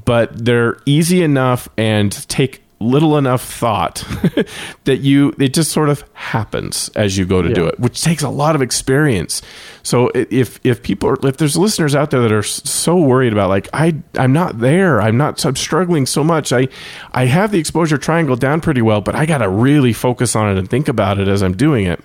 [0.04, 4.04] But they're easy enough and take little enough thought
[4.84, 8.22] that you it just sort of happens as you go to do it which takes
[8.22, 9.42] a lot of experience.
[9.82, 13.48] So if if people are if there's listeners out there that are so worried about
[13.48, 16.68] like i i'm not there i'm not i'm struggling so much i
[17.12, 20.50] i have the exposure triangle down pretty well but i got to really focus on
[20.50, 22.00] it and think about it as i'm doing it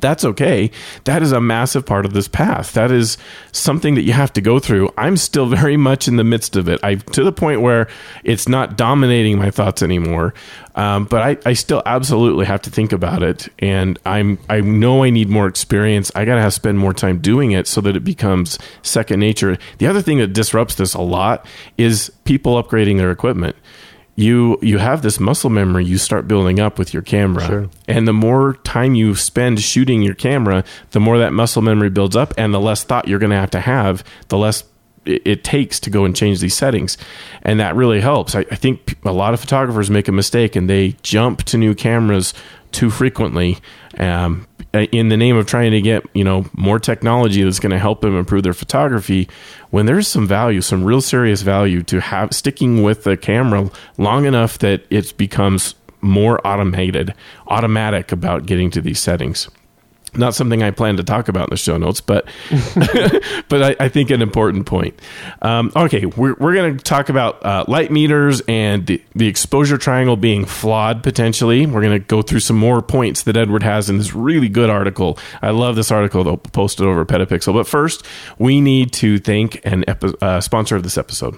[0.00, 0.70] that's okay.
[1.04, 2.72] That is a massive part of this path.
[2.72, 3.18] That is
[3.52, 4.90] something that you have to go through.
[4.96, 6.80] I'm still very much in the midst of it.
[6.82, 7.88] I to the point where
[8.24, 10.34] it's not dominating my thoughts anymore.
[10.74, 15.04] Um, but I, I still absolutely have to think about it, and I'm I know
[15.04, 16.10] I need more experience.
[16.14, 19.58] I got to have spend more time doing it so that it becomes second nature.
[19.78, 23.54] The other thing that disrupts this a lot is people upgrading their equipment
[24.14, 27.46] you you have this muscle memory you start building up with your camera.
[27.46, 27.70] Sure.
[27.88, 32.14] and the more time you spend shooting your camera the more that muscle memory builds
[32.14, 34.64] up and the less thought you're going to have to have the less
[35.04, 36.96] it, it takes to go and change these settings.
[37.42, 38.34] And that really helps.
[38.34, 41.74] I, I think a lot of photographers make a mistake and they jump to new
[41.74, 42.34] cameras
[42.70, 43.58] too frequently
[43.98, 47.70] um, Uh, in the name of trying to get you know more technology that's going
[47.70, 49.28] to help them improve their photography
[49.70, 54.24] when there's some value some real serious value to have sticking with the camera long
[54.24, 57.12] enough that it becomes more automated
[57.48, 59.48] automatic about getting to these settings
[60.14, 62.26] not something I plan to talk about in the show notes, but
[63.48, 64.98] but I, I think an important point.
[65.40, 69.78] Um, okay, we're, we're going to talk about uh, light meters and the, the exposure
[69.78, 71.66] triangle being flawed potentially.
[71.66, 74.70] We're going to go through some more points that Edward has in this really good
[74.70, 75.18] article.
[75.40, 77.52] I love this article though, posted over Petapixel.
[77.52, 78.04] But first,
[78.38, 81.36] we need to thank an epi- uh, sponsor of this episode.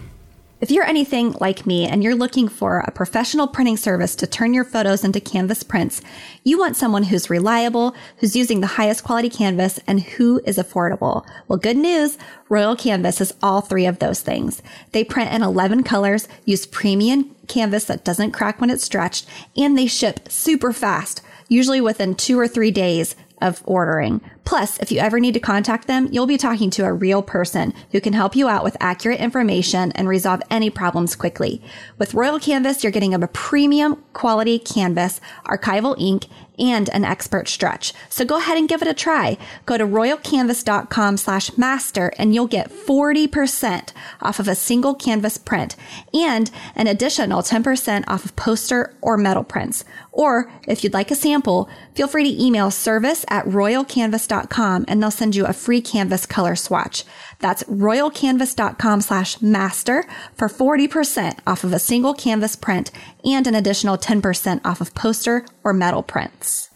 [0.64, 4.54] If you're anything like me and you're looking for a professional printing service to turn
[4.54, 6.00] your photos into canvas prints,
[6.42, 11.26] you want someone who's reliable, who's using the highest quality canvas, and who is affordable.
[11.48, 12.16] Well, good news.
[12.48, 14.62] Royal Canvas is all three of those things.
[14.92, 19.76] They print in 11 colors, use premium canvas that doesn't crack when it's stretched, and
[19.76, 21.20] they ship super fast.
[21.46, 24.22] Usually within two or three days, of ordering.
[24.45, 27.72] Plus, if you ever need to contact them, you'll be talking to a real person
[27.92, 31.62] who can help you out with accurate information and resolve any problems quickly.
[31.99, 36.26] With Royal Canvas, you're getting a premium quality canvas, archival ink,
[36.59, 37.92] and an expert stretch.
[38.09, 39.36] So go ahead and give it a try.
[39.66, 43.92] Go to royalcanvas.com slash master and you'll get 40%
[44.22, 45.76] off of a single canvas print
[46.12, 49.84] and an additional 10% off of poster or metal prints.
[50.14, 55.10] Or if you'd like a sample, feel free to email service at royalcanvas.com and they'll
[55.10, 57.04] send you a free canvas color swatch.
[57.40, 60.04] That's royalcanvas.com slash master
[60.36, 62.92] for 40% off of a single canvas print
[63.24, 66.70] and an additional 10% off of poster or metal prints.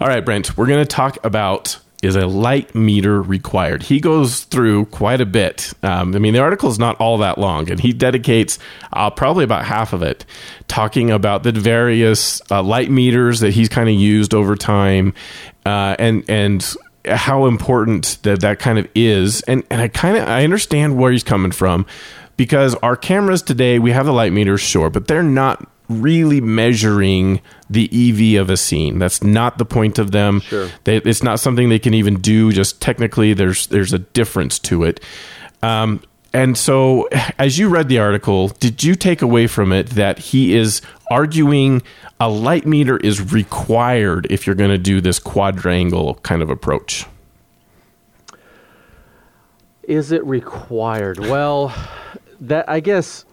[0.00, 3.84] All right, Brent, we're going to talk about is a light meter required?
[3.84, 5.72] He goes through quite a bit.
[5.82, 8.58] Um, I mean, the article is not all that long, and he dedicates
[8.92, 10.26] uh, probably about half of it
[10.68, 15.14] talking about the various uh, light meters that he's kind of used over time,
[15.64, 16.74] uh, and and
[17.04, 19.40] how important that that kind of is.
[19.42, 21.86] And and I kind of I understand where he's coming from
[22.36, 25.68] because our cameras today we have the light meters, sure, but they're not
[26.00, 28.98] really measuring the EV of a scene.
[28.98, 30.40] That's not the point of them.
[30.40, 30.68] Sure.
[30.84, 32.52] They, it's not something they can even do.
[32.52, 35.00] Just technically, there's there's a difference to it.
[35.62, 36.02] Um,
[36.34, 40.54] and so, as you read the article, did you take away from it that he
[40.54, 40.80] is
[41.10, 41.82] arguing
[42.18, 47.04] a light meter is required if you're going to do this quadrangle kind of approach?
[49.82, 51.18] Is it required?
[51.18, 51.74] Well,
[52.40, 53.24] that I guess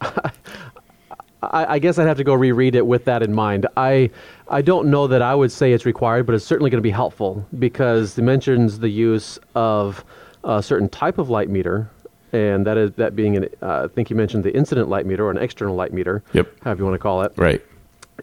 [0.00, 3.66] I, I, guess I'd have to go reread it with that in mind.
[3.76, 4.10] I
[4.48, 6.90] I don't know that I would say it's required, but it's certainly going to be
[6.90, 10.04] helpful because it mentions the use of
[10.44, 11.90] a certain type of light meter,
[12.32, 15.26] and that is that being an uh, I think you mentioned the incident light meter
[15.26, 16.22] or an external light meter.
[16.32, 16.48] Yep.
[16.62, 17.32] However you want to call it.
[17.36, 17.62] Right.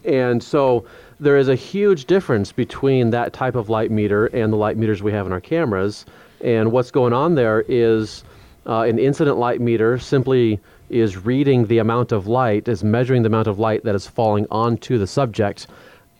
[0.05, 0.85] And so
[1.19, 5.03] there is a huge difference between that type of light meter and the light meters
[5.03, 6.05] we have in our cameras.
[6.41, 8.23] And what's going on there is
[8.65, 10.59] uh, an incident light meter simply
[10.89, 14.45] is reading the amount of light, is measuring the amount of light that is falling
[14.51, 15.67] onto the subject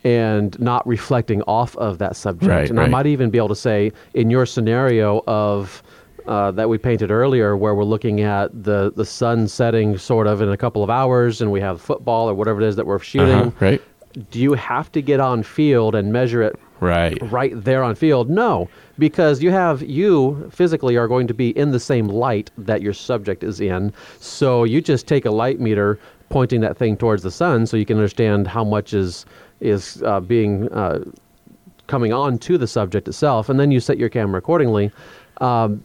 [0.04, 2.50] and not reflecting off of that subject.
[2.50, 2.86] Right, and right.
[2.86, 5.82] I might even be able to say, in your scenario of
[6.26, 10.42] uh, that we painted earlier, where we're looking at the, the sun setting sort of
[10.42, 13.00] in a couple of hours, and we have football or whatever it is that we're
[13.00, 13.36] shooting.
[13.36, 13.82] Uh-huh, right.
[14.30, 17.18] Do you have to get on field and measure it Right.
[17.32, 18.30] right there on field?
[18.30, 18.70] No,
[19.00, 22.94] because you have you physically are going to be in the same light that your
[22.94, 23.94] subject is in.
[24.20, 25.98] So you just take a light meter
[26.30, 29.26] pointing that thing towards the sun, so you can understand how much is
[29.62, 31.04] is uh, being uh,
[31.88, 34.92] coming on to the subject itself, and then you set your camera accordingly.
[35.40, 35.84] Um,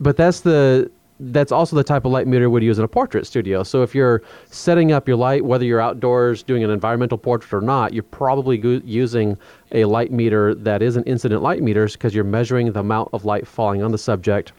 [0.00, 0.90] but that's the
[1.30, 3.62] that's also the type of light meter we'd use in a portrait studio.
[3.62, 7.60] So if you're setting up your light, whether you're outdoors doing an environmental portrait or
[7.60, 9.38] not, you're probably go- using
[9.70, 13.24] a light meter that is an incident light meter because you're measuring the amount of
[13.24, 14.52] light falling on the subject.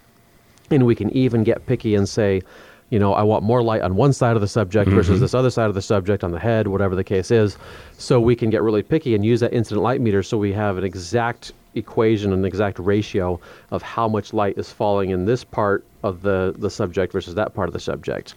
[0.71, 2.41] And we can even get picky and say,
[2.89, 5.21] you know, I want more light on one side of the subject versus mm-hmm.
[5.21, 7.57] this other side of the subject on the head, whatever the case is.
[7.97, 10.77] So we can get really picky and use that incident light meter so we have
[10.77, 13.39] an exact equation, an exact ratio
[13.71, 17.53] of how much light is falling in this part of the, the subject versus that
[17.53, 18.35] part of the subject.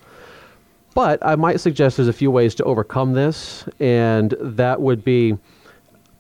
[0.95, 5.37] But I might suggest there's a few ways to overcome this, and that would be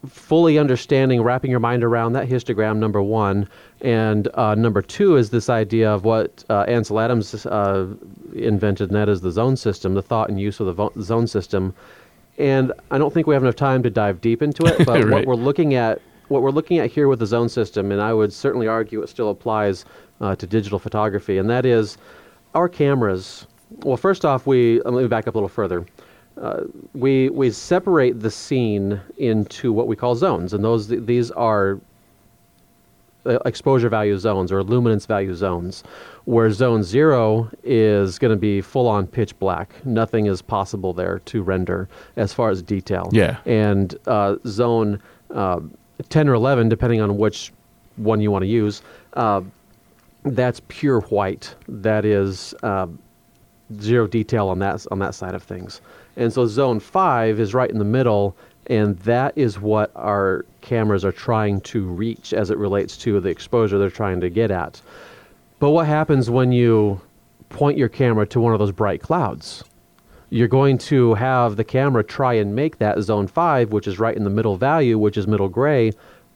[0.06, 3.48] fully understanding, wrapping your mind around that histogram, number one.
[3.80, 7.86] And uh, number two is this idea of what uh, Ansel Adams uh,
[8.34, 11.26] invented, and that is the zone system, the thought and use of the vo- zone
[11.26, 11.74] system.
[12.38, 15.26] And I don't think we have enough time to dive deep into it, but what
[15.26, 18.32] we're looking at, what we're looking at here with the zone system, and I would
[18.32, 19.84] certainly argue it still applies
[20.20, 21.98] uh, to digital photography, and that is
[22.54, 23.46] our cameras.
[23.82, 25.86] Well, first off, we let me back up a little further
[26.40, 26.64] uh,
[26.94, 31.80] we we separate the scene into what we call zones, and those these are
[33.24, 35.82] uh, exposure value zones or luminance value zones,
[36.24, 39.74] where zone zero is going to be full on pitch black.
[39.86, 43.08] Nothing is possible there to render as far as detail.
[43.12, 43.38] Yeah.
[43.46, 45.00] And uh, zone
[46.08, 47.52] 10 or 11, depending on which
[47.96, 48.82] one you want to use,
[49.14, 49.40] uh,
[50.24, 51.54] that's pure white.
[51.68, 52.88] That is uh,
[53.80, 55.80] zero detail on that on that side of things.
[56.16, 58.36] And so zone five is right in the middle,
[58.68, 63.28] and that is what our cameras are trying to reach as it relates to the
[63.28, 64.80] exposure they're trying to get at.
[65.58, 67.00] But what happens when you
[67.48, 69.64] point your camera to one of those bright clouds?
[70.30, 74.16] You're going to have the camera try and make that zone five, which is right
[74.16, 75.92] in the middle value, which is middle gray.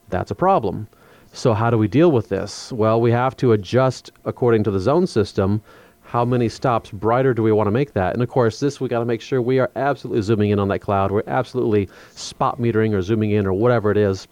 [0.09, 0.87] That's a problem.
[1.33, 2.73] So, how do we deal with this?
[2.73, 5.63] Well, we have to adjust according to the zone system
[6.11, 8.15] how many stops brighter do we want to make that?
[8.15, 10.67] And of course, this we got to make sure we are absolutely zooming in on
[10.67, 11.13] that cloud.
[11.13, 14.27] We're absolutely spot metering or zooming in or whatever it is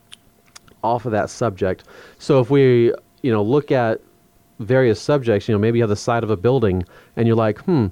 [0.83, 1.85] off of that subject.
[2.19, 2.93] So if we,
[3.23, 4.01] you know, look at
[4.59, 6.83] various subjects, you know, maybe you have the side of a building
[7.15, 7.87] and you're like, hmm,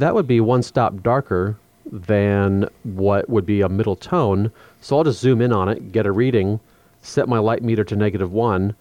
[0.00, 1.56] that would be one stop darker
[1.90, 4.50] than what would be a middle tone.
[4.80, 6.60] So I'll just zoom in on it, get a reading,
[7.02, 8.74] set my light meter to negative one,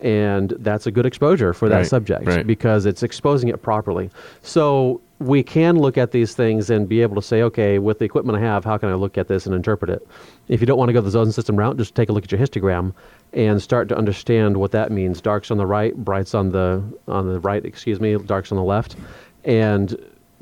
[0.00, 2.46] and that's a good exposure for that Right, subject right.
[2.46, 4.10] because it's exposing it properly.
[4.42, 8.04] So we can look at these things and be able to say, okay, with the
[8.04, 10.06] equipment I have, how can I look at this and interpret it?
[10.48, 12.32] If you don't want to go the zone system route, just take a look at
[12.32, 12.92] your histogram
[13.32, 15.20] and start to understand what that means.
[15.20, 18.64] Darks on the right, brights on the on the right, excuse me, darks on the
[18.64, 18.96] left.
[19.44, 19.96] And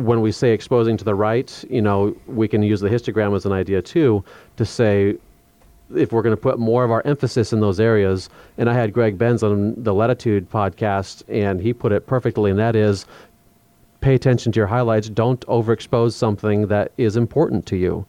[0.05, 3.45] when we say exposing to the right, you know, we can use the histogram as
[3.47, 4.25] an idea too
[4.57, 5.17] to say
[5.97, 8.29] if we're going to put more of our emphasis in those areas.
[8.59, 12.59] And I had Greg Benz on the Latitude podcast, and he put it perfectly, and
[12.61, 13.07] that is
[14.01, 15.09] pay attention to your highlights.
[15.09, 18.07] Don't overexpose something that is important to you.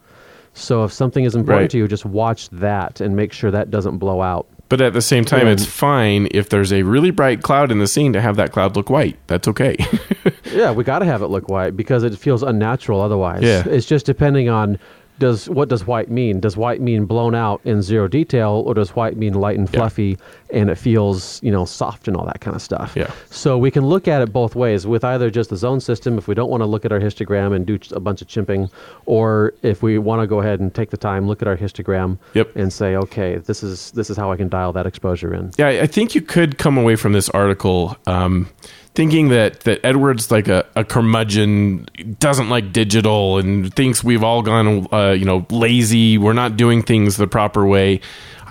[0.54, 1.70] So if something is important Right.
[1.72, 4.48] to you, just watch that and make sure that doesn't blow out.
[4.70, 5.54] But at the same time, Yeah.
[5.54, 8.76] it's fine if there's a really bright cloud in the scene to have that cloud
[8.76, 9.18] look white.
[9.28, 9.76] That's okay.
[10.51, 13.41] Yeah, we got to have it look white because it feels unnatural otherwise.
[13.43, 13.63] Yeah.
[13.67, 14.78] It's just depending on
[15.19, 16.39] does what does white mean?
[16.39, 19.82] Does white mean blown out in zero detail or does white mean light and Yeah.
[19.82, 20.17] fluffy
[20.51, 22.93] and it feels, you know, soft and all that kind of stuff.
[22.95, 23.11] Yeah.
[23.30, 26.28] So we can look at it both ways with either just the zone system if
[26.28, 28.72] we don't want to look at our histogram and do a bunch of chimping
[29.05, 32.17] or if we want to go ahead and take the time look at our histogram
[32.34, 32.55] Yep.
[32.55, 35.51] and say, okay, this is this is how I can dial that exposure in.
[35.57, 38.49] Yeah, I think you could come away from this article um,
[38.94, 41.88] thinking that that Edward's like a, a curmudgeon,
[42.20, 46.18] doesn't like digital, and thinks we've all gone, uh, you know, lazy.
[46.18, 48.02] We're not doing things the proper way.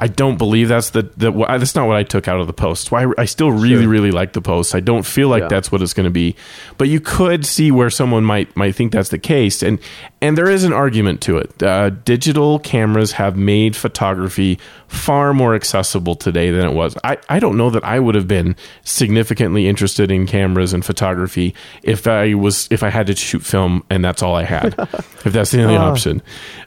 [0.02, 2.90] I don't believe that's the, the that's not what I took out of the post.
[2.90, 3.88] Why I still really Sure.
[3.92, 4.74] really like the post.
[4.74, 5.48] I don't feel like Yeah.
[5.48, 6.34] that's what it's going to be,
[6.78, 9.78] but you could see where someone might might think that's the case, and
[10.22, 11.62] and there is an argument to it.
[11.62, 16.96] Uh, digital cameras have made photography far more accessible today than it was.
[17.04, 21.54] I, I don't know that I would have been significantly interested in cameras and photography
[21.82, 24.74] if I was if I had to shoot film and that's all I had.
[25.24, 25.90] if that's the only Ah.
[25.90, 26.22] option.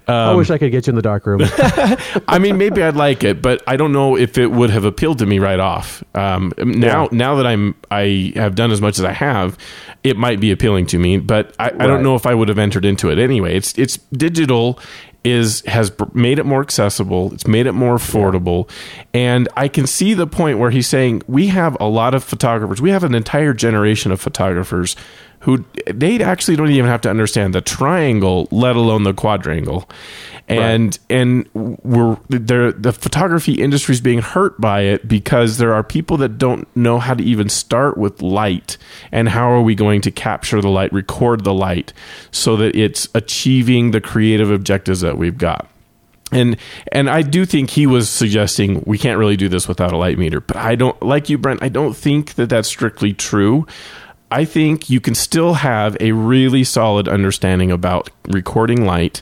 [0.08, 1.42] I Um, wish I could get you in the dark room.
[2.28, 5.20] I mean, maybe I'd like it, but I don't know if it would have appealed
[5.20, 6.04] to me right off.
[6.16, 7.08] Um, now, Yeah.
[7.12, 9.58] now that I'm, I have done as much as I have,
[10.04, 12.60] it might be appealing to me, but I, I don't know if I would have
[12.60, 13.56] entered into it anyway.
[13.56, 14.80] It's, it's digital
[15.24, 17.34] is has made it more accessible.
[17.34, 18.70] It's made it more affordable,
[19.14, 22.82] and I can see the point where he's saying we have a lot of photographers.
[22.82, 24.98] We have an entire generation of photographers
[25.44, 25.64] who
[25.94, 29.90] they actually don't even have to understand the triangle, let alone the quadrangle.
[30.48, 35.84] And and we're there the photography industry is being hurt by it because there are
[35.84, 38.78] people that don't know how to even start with light
[39.12, 41.94] and how are we going to capture the light, record the light
[42.32, 45.70] so that it's achieving the creative objectives that we've got
[46.34, 46.58] and
[46.92, 50.18] and I do think he was suggesting we can't really do this without a light
[50.18, 50.42] meter.
[50.42, 51.62] But I don't like you, Brent.
[51.62, 53.68] I don't think that that's strictly true.
[54.34, 59.22] I think you can still have a really solid understanding about recording light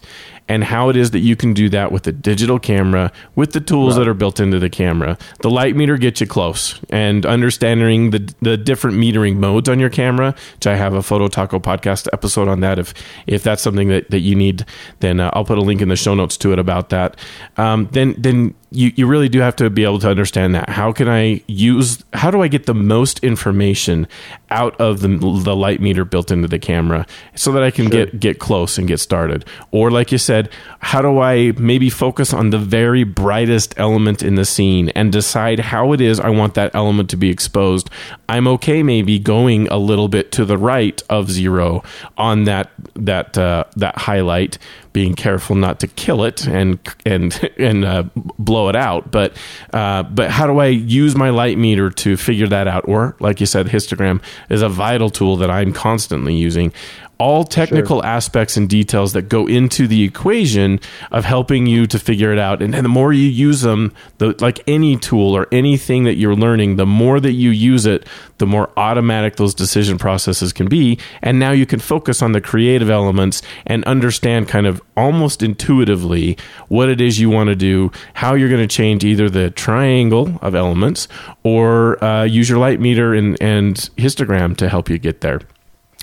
[0.51, 3.61] and how it is that you can do that with a digital camera with the
[3.61, 5.17] tools that are built into the camera.
[5.39, 9.89] The light meter gets you close, and understanding the the different metering modes on your
[9.89, 12.79] camera, which I have a Photo Taco podcast episode on that.
[12.79, 12.93] If
[13.27, 14.65] if that's something that, that you need,
[14.99, 17.15] then uh, I'll put a link in the show notes to it about that.
[17.55, 20.69] Um, then then you, you really do have to be able to understand that.
[20.69, 22.03] How can I use?
[22.13, 24.07] How do I get the most information
[24.49, 28.19] out of the the light meter built into the camera so that I can get
[28.19, 29.45] get close and get started?
[29.71, 30.40] Or like you said,
[30.79, 35.59] how do I maybe focus on the very brightest element in the scene and decide
[35.59, 37.89] how it is I want that element to be exposed?
[38.29, 41.83] I'm okay maybe going a little bit to the right of zero
[42.17, 44.57] on that that uh, that highlight
[44.93, 49.11] being careful not to kill it and and and uh, blow it out.
[49.11, 49.35] But
[49.73, 52.87] uh, but how do I use my light meter to figure that out?
[52.87, 56.73] Or like you said, histogram is a vital tool that I'm constantly using.
[57.17, 60.79] All technical aspects and details that go into the equation
[61.11, 64.35] of helping you to figure it out, and, and the more you use them, the
[64.39, 68.07] like any tool or anything that you're learning, the more that you use it,
[68.41, 70.97] the more automatic those decision processes can be.
[71.21, 76.37] And now you can focus on the creative elements and understand kind of almost intuitively
[76.67, 80.39] what it is you want to do, how you're going to change either the triangle
[80.41, 81.07] of elements
[81.43, 85.39] or uh, use your light meter and, and histogram to help you get there.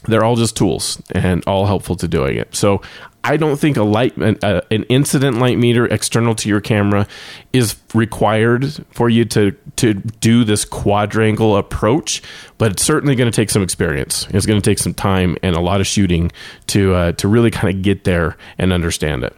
[0.04, 2.54] They're all just tools and all helpful to doing it.
[2.54, 2.82] So
[3.24, 7.06] I don't think a light an, uh, an incident light meter external to your camera
[7.52, 12.22] is required for you to to do this quadrangle approach,
[12.58, 14.26] but it's certainly going to take some experience.
[14.30, 16.30] It's going to take some time and a lot of shooting
[16.68, 19.36] to uh, to really kind of get there and understand it.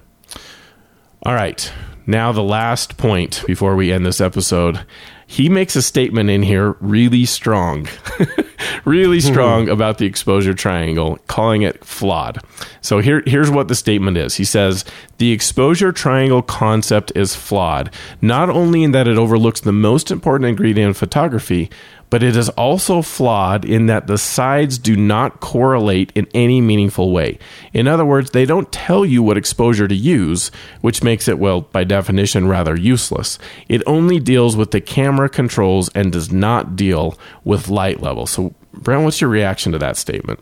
[1.24, 1.72] All right.
[2.06, 4.84] Now the last point before we end this episode
[5.30, 7.86] he makes a statement in here really strong,
[8.84, 9.28] really hmm.
[9.28, 12.38] strong about the exposure triangle, calling it flawed.
[12.80, 14.34] So here, here's what the statement is.
[14.34, 14.84] He says
[15.18, 20.48] the exposure triangle concept is flawed, not only in that it overlooks the most important
[20.48, 21.70] ingredient in photography,
[22.10, 27.12] but it is also flawed in that the sides do not correlate in any meaningful
[27.12, 27.38] way.
[27.72, 30.50] In other words, they don't tell you what exposure to use,
[30.80, 33.38] which makes it, well, by definition, rather useless.
[33.68, 38.26] It only deals with the camera controls and does not deal with light level.
[38.26, 40.40] So, Brent, what's your reaction to that statement?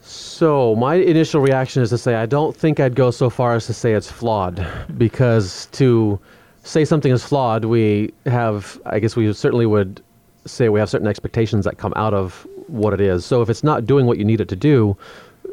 [0.00, 3.66] So, my initial reaction is to say I don't think I'd go so far as
[3.66, 4.64] to say it's flawed
[4.96, 6.20] because to
[6.68, 10.02] say something is flawed, we have, I guess we certainly would
[10.44, 13.24] say we have certain expectations that come out of what it is.
[13.24, 14.96] So if it's not doing what you need it to do,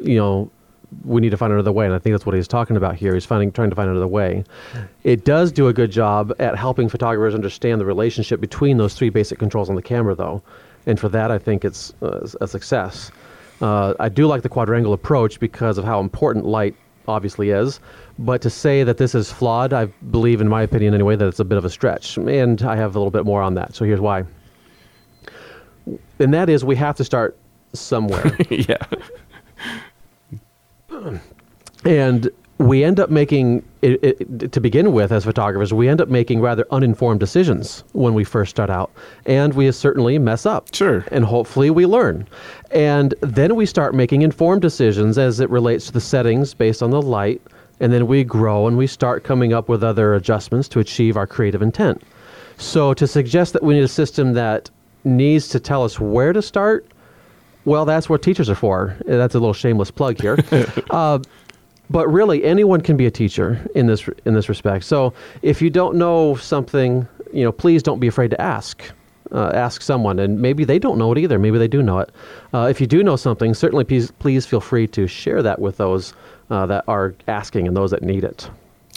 [0.01, 0.51] you know,
[1.05, 1.86] we need to find another way.
[1.86, 3.13] And I think that's what he's talking about here.
[3.13, 4.43] He's finding, trying to find another way.
[5.03, 9.09] It does do a good job at helping photographers understand the relationship between those three
[9.09, 10.43] basic controls on the camera, though.
[10.86, 13.11] And for that, I think it's uh, a success.
[13.61, 16.76] Uh, I do like the quadrangle approach because of how important light
[17.08, 17.80] obviously is.
[18.20, 21.39] But to say that this is flawed, I believe, in my opinion anyway, that it's
[21.39, 22.18] a bit of a stretch.
[22.18, 23.76] And I have a little bit more on that.
[23.76, 24.24] So here's why.
[26.20, 27.38] And that is we have to start
[27.74, 28.36] somewhere.
[28.49, 28.78] yeah.
[31.84, 36.08] And we end up making it, it, to begin with as photographers we end up
[36.08, 38.91] making rather uninformed decisions when we first start out.
[39.26, 40.74] And we certainly mess up.
[40.74, 41.06] Sure.
[41.12, 42.28] And hopefully we learn.
[42.72, 46.91] And then we start making informed decisions as it relates to the settings based on
[46.91, 47.41] the light.
[47.82, 51.28] And then we grow and we start coming up with other adjustments to achieve our
[51.28, 52.03] creative intent.
[52.58, 54.70] So to suggest that we need a system that
[55.03, 56.88] needs to tell us where to start
[57.66, 58.95] well, that's what teachers are for.
[59.06, 60.38] That's a little shameless plug here.
[60.91, 61.20] uh,
[61.90, 64.86] but really anyone can be a teacher in this in this respect.
[64.86, 68.84] So if you don't know something, you know, please don't be afraid to ask.
[69.32, 71.40] Uh, ask someone, and maybe they don't know it either.
[71.40, 72.12] Maybe they do know it.
[72.54, 75.78] Uh, if you do know something, certainly please, please feel free to share that with
[75.78, 76.14] those
[76.52, 78.48] uh, that are asking and those that need it.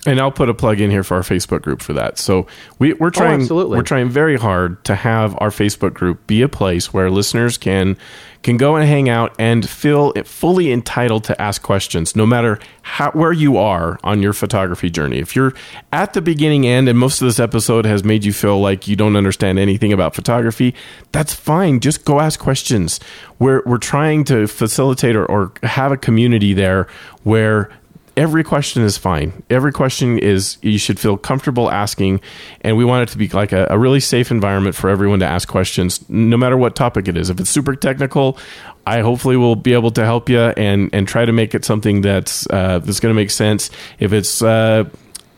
[0.07, 2.18] And I'll put a plug in here for our Facebook group for that.
[2.18, 2.46] So
[2.78, 6.40] we, we're oh, trying, oh, we're trying very hard to have our Facebook group be
[6.40, 7.96] a place where listeners can
[8.42, 13.11] can go and hang out and feel fully entitled to ask questions, no matter how,
[13.11, 15.18] where you are on your photography journey.
[15.18, 15.55] If you're
[15.92, 18.94] at the beginning end and most of this episode has made you feel like you
[18.94, 20.74] don't understand anything about photography,
[21.11, 21.80] that's fine.
[21.80, 23.01] Just go ask questions.
[23.38, 26.86] We're we're trying to facilitate or, or have a community there
[27.24, 27.70] where
[28.18, 29.44] every question is fine.
[29.48, 32.20] Every question is you should feel comfortable asking,
[32.62, 35.24] and we want it to be like a, a, really safe environment for everyone to
[35.24, 37.30] ask questions, no matter what topic it is.
[37.30, 38.36] If it's super technical,
[38.86, 42.00] I hopefully will be able to help you and and try to make it something
[42.00, 43.70] that's uh, that's going to make sense.
[44.00, 44.84] If it's uh,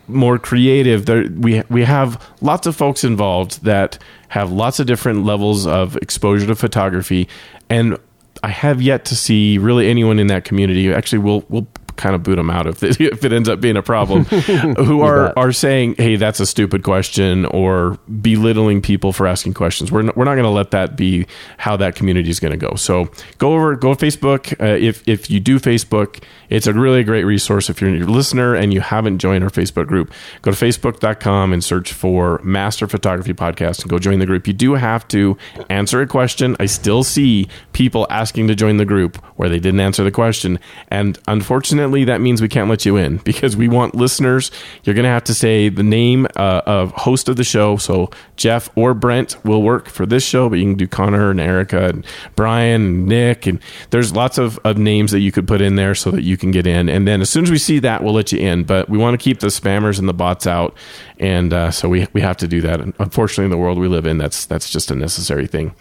[0.09, 5.27] more creative, there, we we have lots of folks involved that have lots of different
[5.27, 7.29] levels of exposure to photography,
[7.69, 7.99] and
[8.43, 10.91] I have yet to see really anyone in that community.
[10.93, 11.67] Actually, we'll we'll
[11.97, 15.01] kind of boot them out if, it, if it ends up being a problem, who
[15.03, 19.91] are, are saying, hey, that's a stupid question or belittling people for asking questions.
[19.93, 21.27] We're, we're not going to let that be
[21.59, 22.75] how that community is going to go.
[22.77, 24.53] So go over, go to Facebook.
[24.61, 27.71] Uh, if, if you do Facebook, it's a really great resource.
[27.71, 30.13] If you're a listener and you haven't joined our Facebook group,
[30.43, 34.47] go to facebook.com and search for Master Photography Podcast and go join the group.
[34.47, 35.37] You do have to
[35.69, 36.57] answer a question.
[36.59, 40.59] I still see people asking to join the group where they didn't answer the question.
[40.89, 44.51] And unfortunately, that means we can't let you in because we want listeners.
[44.85, 47.77] You're going to have to say the name uh, of host of the show.
[47.77, 51.41] So Jeff or Brent will work for this show, but you can do Connor and
[51.41, 53.47] Erica and Brian and Nick.
[53.47, 53.61] And
[53.91, 56.51] there's lots of, of names that you could put in there so that you can
[56.51, 56.89] get in.
[56.89, 58.65] And then as soon as we see that, we'll let you in.
[58.65, 60.77] But we want to keep the spammers and the bots out.
[61.19, 62.81] And uh, so we, we have to do that.
[62.81, 65.75] And unfortunately, in the world we live in, that's, that's just a necessary thing.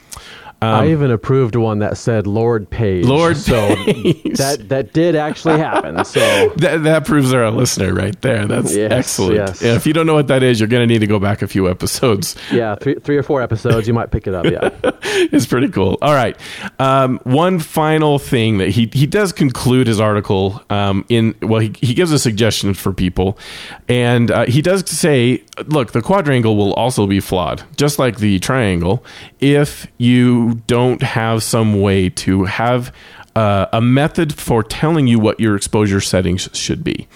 [0.61, 3.05] Um, I even approved one that said Lord Page.
[3.05, 4.37] Lord so Page.
[4.37, 6.03] that that did actually happen.
[6.03, 6.19] So
[6.57, 8.45] that that proves they're a listener right there.
[8.45, 9.35] That's yes, excellent.
[9.35, 9.61] Yes.
[9.61, 11.41] Yeah, if you don't know what that is, you're going to need to go back
[11.41, 12.35] a few episodes.
[12.51, 14.45] Yeah, three three or four episodes, you might pick it up.
[14.45, 14.69] Yeah,
[15.03, 15.97] it's pretty cool.
[16.01, 16.37] All right,
[16.77, 21.73] um, one final thing that he he does conclude his article um, in well he
[21.79, 23.37] he gives a suggestion for people,
[23.87, 28.39] and uh, he does say, look, the quadrangle will also be flawed, just like the
[28.39, 29.05] triangle,
[29.39, 32.93] if you you don't have some way to have
[33.35, 37.07] uh, a method for telling you what your exposure settings should be.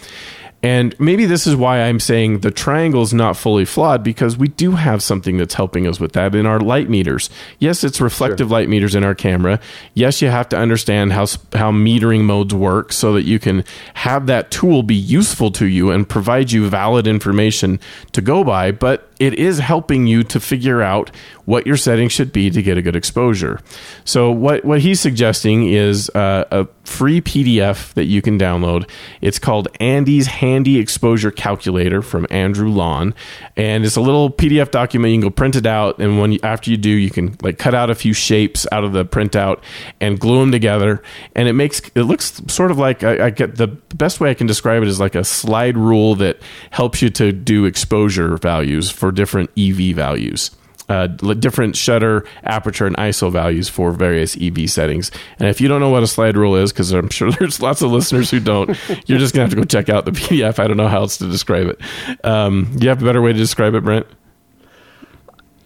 [0.61, 4.47] And maybe this is why I'm saying the triangle is not fully flawed because we
[4.47, 7.29] do have something that's helping us with that in our light meters.
[7.59, 8.59] Yes, it's reflective sure.
[8.59, 9.59] light meters in our camera.
[9.93, 13.65] Yes, you have to understand how how metering modes work so that you can
[13.95, 17.77] have that tool be useful to you and provide you valid information
[18.13, 21.09] to go by, but it is helping you to figure out
[21.45, 23.59] what your settings should be to get a good exposure.
[24.03, 28.89] So what what he's suggesting is uh, a free PDF that you can download.
[29.21, 33.15] It's called Andy's Handy Exposure Calculator from Andrew Lawn,
[33.55, 35.13] and it's a little PDF document.
[35.13, 37.57] You can go print it out, and when you, after you do, you can like
[37.57, 39.61] cut out a few shapes out of the printout
[40.01, 41.01] and glue them together,
[41.33, 44.33] and it makes it looks sort of like I, I get the best way I
[44.33, 48.89] can describe it is like a slide rule that helps you to do exposure values
[48.89, 50.51] for different EV values
[50.89, 55.11] uh, different shutter, aperture, and ISO values for various EV settings.
[55.39, 57.81] And if you don't know what a slide rule is, because I'm sure there's lots
[57.81, 60.59] of listeners who don't, you're just gonna have to go check out the PDF.
[60.59, 61.79] I don't know how else to describe it.
[62.23, 64.07] Um, do you have a better way to describe it, Brent?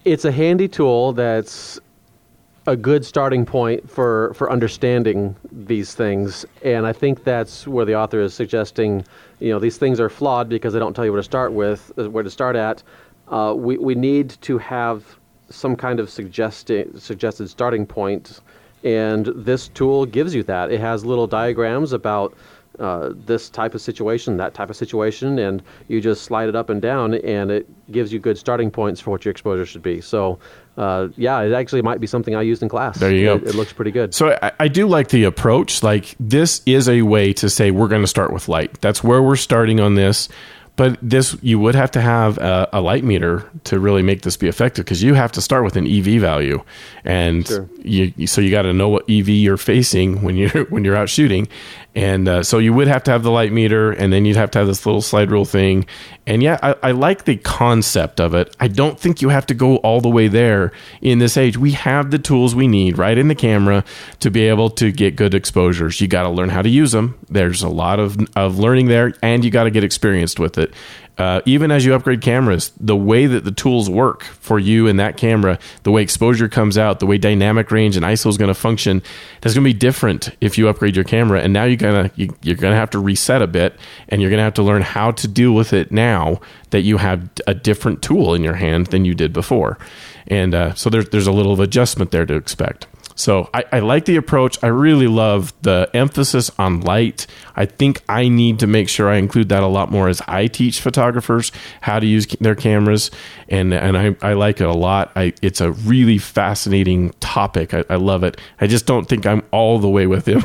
[0.04, 1.78] It's a handy tool that's
[2.66, 7.96] a good starting point for for understanding these things, and I think that's where the
[7.96, 9.04] author is suggesting.
[9.40, 11.92] You know, these things are flawed because they don't tell you where to start with,
[11.96, 12.82] where to start at
[13.30, 15.18] uh, we, we need to have
[15.50, 18.40] some kind of suggested, suggested starting point,
[18.84, 20.70] and this tool gives you that.
[20.70, 22.36] It has little diagrams about
[22.78, 26.70] uh, this type of situation, that type of situation, and you just slide it up
[26.70, 30.00] and down, and it gives you good starting points for what your exposure should be.
[30.00, 30.38] So,
[30.76, 32.98] uh, yeah, it actually might be something I used in class.
[32.98, 33.34] There you go.
[33.36, 34.14] It, it looks pretty good.
[34.14, 35.82] So I, I, do like the approach.
[35.82, 38.80] Like this is a way to say we're going to start with light.
[38.80, 40.28] That's where we're starting on this.
[40.78, 44.36] But this, you would have to have a, a light meter to really make this
[44.36, 46.62] be effective because you have to start with an EV value,
[47.04, 47.68] and sure.
[47.82, 51.08] you, so you got to know what EV you're facing when you're when you're out
[51.08, 51.48] shooting,
[51.98, 54.52] and uh, so you would have to have the light meter, and then you'd have
[54.52, 55.84] to have this little slide rule thing.
[56.28, 58.54] And yeah, I, I, like the concept of it.
[58.60, 60.70] I don't think you have to go all the way there
[61.02, 61.58] in this age.
[61.58, 63.84] We have the tools we need right in the camera
[64.20, 66.00] to be able to get good exposures.
[66.00, 67.18] You got to learn how to use them.
[67.30, 70.72] There's a lot of, of learning there, and you got to get experienced with it
[71.18, 74.98] uh, even as you upgrade cameras, the way that the tools work for you in
[74.98, 78.48] that camera, the way exposure comes out, the way dynamic range and ISO is going
[78.48, 79.02] to function,
[79.40, 81.40] that's going to be different if you upgrade your camera.
[81.40, 84.42] And now you're gonna you, you're gonna have to reset a bit, and you're gonna
[84.42, 86.40] have to learn how to deal with it now
[86.70, 89.78] that you have a different tool in your hand than you did before.
[90.28, 92.86] And uh, so there's there's a little of adjustment there to expect.
[93.18, 94.62] So I, I, like the approach.
[94.62, 97.26] I really love the emphasis on light.
[97.56, 100.46] I think I need to make sure I include that a lot more as I
[100.46, 101.50] teach photographers
[101.80, 103.10] how to use their cameras,
[103.48, 105.10] and and I, I like it a lot.
[105.16, 107.74] I, it's a really fascinating topic.
[107.74, 108.40] I, I love it.
[108.60, 110.44] I just don't think I'm all the way with him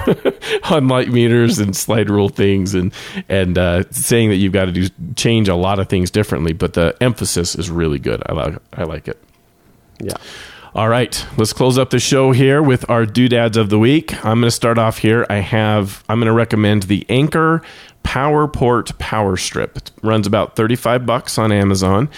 [0.72, 2.92] on light meters and slide rule things and
[3.30, 6.54] and uh, saying that you've got to do change a lot of things differently.
[6.54, 8.24] But the emphasis is really good.
[8.26, 9.22] I like I like it.
[10.02, 10.18] Yeah.
[10.76, 14.16] All right, let's close up the show here with our doodads of the week.
[14.26, 15.24] I'm going to start off here.
[15.30, 17.62] I have I'm going to recommend the Anker
[18.04, 19.78] PowerPort Power Strip.
[19.78, 22.10] It runs about 35 bucks on Amazon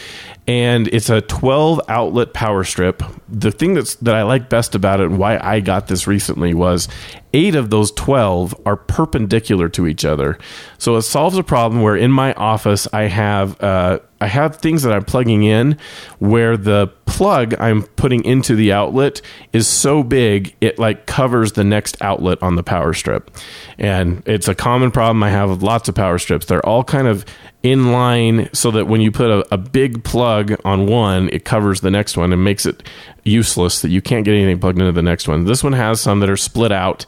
[0.47, 3.01] and it's a 12 outlet power strip.
[3.27, 6.53] The thing that's that I like best about it and why I got this recently
[6.53, 6.87] was
[7.33, 10.37] 8 of those 12 are perpendicular to each other.
[10.77, 14.83] So it solves a problem where in my office I have uh, I have things
[14.83, 15.77] that I'm plugging in
[16.19, 19.21] where the plug I'm putting into the outlet
[19.51, 23.31] is so big it like covers the next outlet on the power strip.
[23.77, 26.45] And it's a common problem I have with lots of power strips.
[26.45, 27.25] They're all kind of
[27.65, 31.81] in line so that when you put a, a, big plug on one, it covers
[31.81, 32.83] the next one and makes it
[33.23, 35.45] useless that you can't get anything plugged into the next one.
[35.45, 37.07] This one has some that are split out,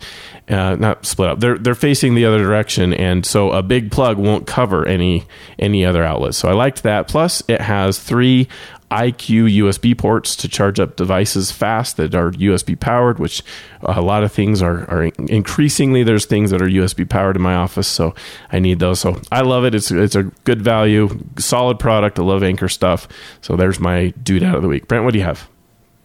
[0.49, 1.39] uh, not split out.
[1.41, 5.25] They're they're facing the other direction, and so a big plug won't cover any
[5.59, 6.33] any other outlet.
[6.33, 7.07] So I liked that.
[7.07, 8.47] Plus, it has three
[8.91, 13.43] IQ USB ports to charge up devices fast that are USB powered, which
[13.81, 17.55] a lot of things are, are increasingly there's things that are USB powered in my
[17.55, 18.15] office, so
[18.51, 19.01] I need those.
[19.01, 19.75] So I love it.
[19.75, 22.17] It's it's a good value, solid product.
[22.17, 23.09] I love Anker stuff.
[23.41, 24.87] So there's my dude out of the week.
[24.87, 25.49] Brent, what do you have?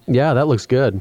[0.09, 1.01] Yeah, that looks good.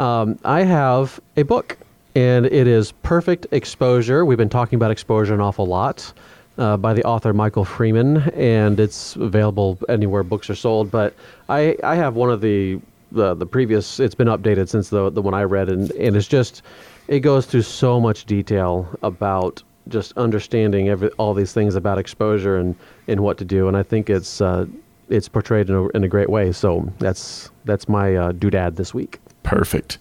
[0.00, 1.78] Um, I have a book,
[2.16, 4.24] and it is Perfect Exposure.
[4.24, 6.12] We've been talking about exposure an awful lot
[6.58, 10.90] uh, by the author Michael Freeman, and it's available anywhere books are sold.
[10.90, 11.14] But
[11.48, 12.80] I, I have one of the,
[13.12, 14.00] the the previous.
[14.00, 16.62] It's been updated since the the one I read, and and it's just
[17.08, 22.56] it goes through so much detail about just understanding every all these things about exposure
[22.56, 22.74] and
[23.08, 23.68] and what to do.
[23.68, 24.66] And I think it's uh,
[25.08, 26.52] it's portrayed in a, in a great way.
[26.52, 29.20] So that's that's my uh, doodad this week.
[29.42, 29.98] Perfect.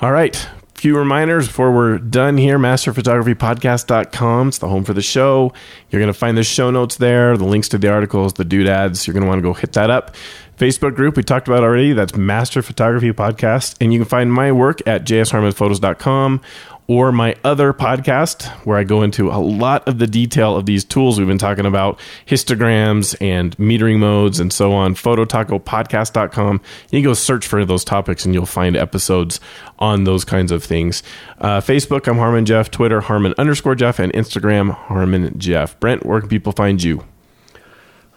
[0.00, 0.48] All right.
[0.80, 2.58] Few reminders before we're done here.
[2.58, 4.48] Masterphotographypodcast.com.
[4.48, 5.52] It's the home for the show.
[5.90, 9.06] You're going to find the show notes there, the links to the articles, the doodads.
[9.06, 10.16] You're going to want to go hit that up.
[10.56, 11.92] Facebook group we talked about already.
[11.92, 13.76] That's Master Photography Podcast.
[13.78, 16.40] And you can find my work at jsharmonphotos.com
[16.90, 20.82] or my other podcast where I go into a lot of the detail of these
[20.82, 24.96] tools we've been talking about histograms and metering modes and so on.
[24.96, 26.60] Phototacopodcast.com.
[26.90, 29.38] You can go search for those topics and you'll find episodes
[29.78, 31.04] on those kinds of things.
[31.38, 32.72] Uh, Facebook, I'm Harmon Jeff.
[32.72, 34.00] Twitter, Harmon underscore Jeff.
[34.00, 35.78] And Instagram, Harmon Jeff.
[35.78, 37.04] Brent, where can people find you?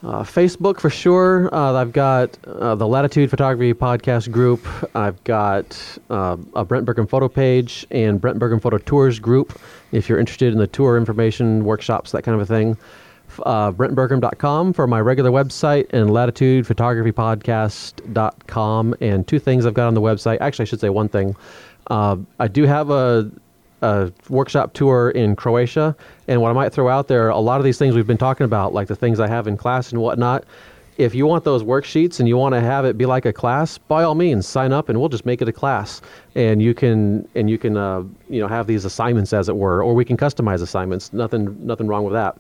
[0.04, 1.54] Uh, Facebook for sure.
[1.56, 4.68] Uh, I've got uh, the Latitude Photography Podcast group.
[4.94, 9.58] I've got uh, a Brent Bergherm photo page and Brent Bergherm photo tours group.
[9.94, 12.76] If you're interested in the tour information, workshops, that kind of a thing.
[13.44, 18.96] Uh, BrentBergherm.com for my regular website and LatitudePhotographyPodcast.com.
[19.00, 20.40] And two things I've got on the website.
[20.42, 21.34] Actually, I should say one thing.
[21.88, 23.32] Uh, I do have a
[23.84, 25.96] a workshop tour in Croatia.
[26.28, 28.46] And what I might throw out there, a lot of these things we've been talking
[28.46, 30.46] about, like the things I have in class and whatnot.
[30.98, 33.78] If you want those worksheets and you want to have it be like a class,
[33.78, 36.02] by all means, sign up and we'll just make it a class.
[36.36, 39.84] And you can and you can uh, you know have these assignments as it were,
[39.84, 41.12] or we can customize assignments.
[41.12, 42.38] Nothing nothing wrong with that.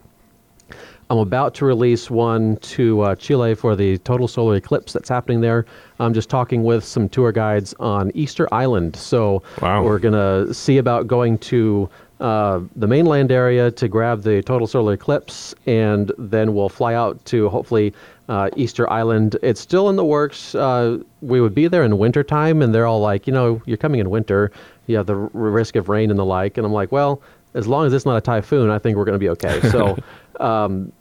[1.13, 5.41] I'm about to release one to uh, Chile for the total solar eclipse that's happening
[5.41, 5.67] there.
[5.99, 8.95] I'm just talking with some tour guides on Easter Island.
[8.95, 9.83] So Wow.
[9.83, 10.15] we're going
[10.47, 11.87] to see about going to
[12.19, 17.23] uh, the mainland area to grab the total solar eclipse, and then we'll fly out
[17.25, 17.93] to hopefully
[18.27, 19.37] uh, Easter Island.
[19.43, 20.55] It's still in the works.
[20.55, 23.99] Uh, we would be there in wintertime, and they're all like, you know, you're coming
[23.99, 24.51] in winter.
[24.87, 26.57] You have the r- risk of rain and the like.
[26.57, 27.21] And I'm like, well,
[27.53, 29.61] as long as it's not a typhoon, I think we're going to be okay.
[29.69, 29.95] So,
[30.43, 30.91] um,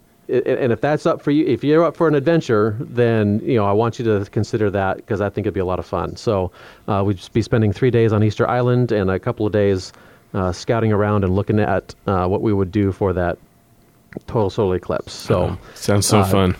[0.45, 3.65] and if that's up for you, if you're up for an adventure, then you know
[3.65, 6.15] I want you to consider that because I think it'd be a lot of fun.
[6.15, 6.51] So,
[6.87, 9.93] uh, we'd be spending three days on Easter Island and a couple of days
[10.33, 13.37] uh, scouting around and looking at uh, what we would do for that
[14.27, 15.13] total solar eclipse.
[15.13, 16.55] So, Sounds so Uh, fun.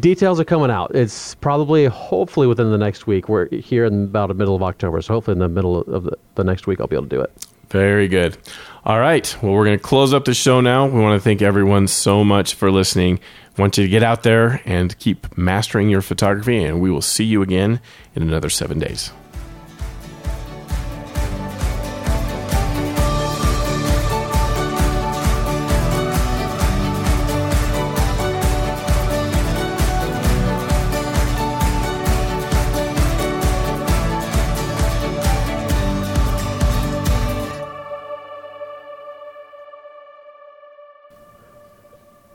[0.00, 0.92] details are coming out.
[0.94, 3.28] It's probably, hopefully, within the next week.
[3.28, 6.16] We're here in about the middle of October, so hopefully in the middle of the,
[6.34, 7.30] the next week I'll be able to do it.
[7.70, 8.36] Very good.
[8.86, 9.34] All right.
[9.40, 10.86] Well, we're going to close up the show now.
[10.86, 13.18] We want to thank everyone so much for listening.
[13.56, 17.00] I want you to get out there and keep mastering your photography, and we will
[17.00, 17.80] see you again
[18.14, 19.10] in another seven days.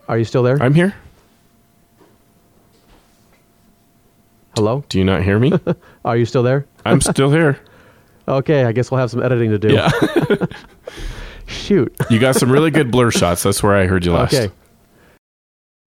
[0.10, 0.58] Are you still there?
[0.62, 0.96] I'm here.
[4.56, 4.84] Hello?
[4.90, 5.54] Do you not hear me?
[6.04, 6.66] Are you still there?
[6.84, 7.60] I'm still here.
[8.28, 9.74] Okay, I guess we'll have some editing to do.
[9.74, 9.90] Yeah.
[11.48, 11.96] Shoot.
[12.12, 13.42] You got some really good blur shots.
[13.42, 14.36] That's where I heard you last.
[14.36, 14.54] Okay.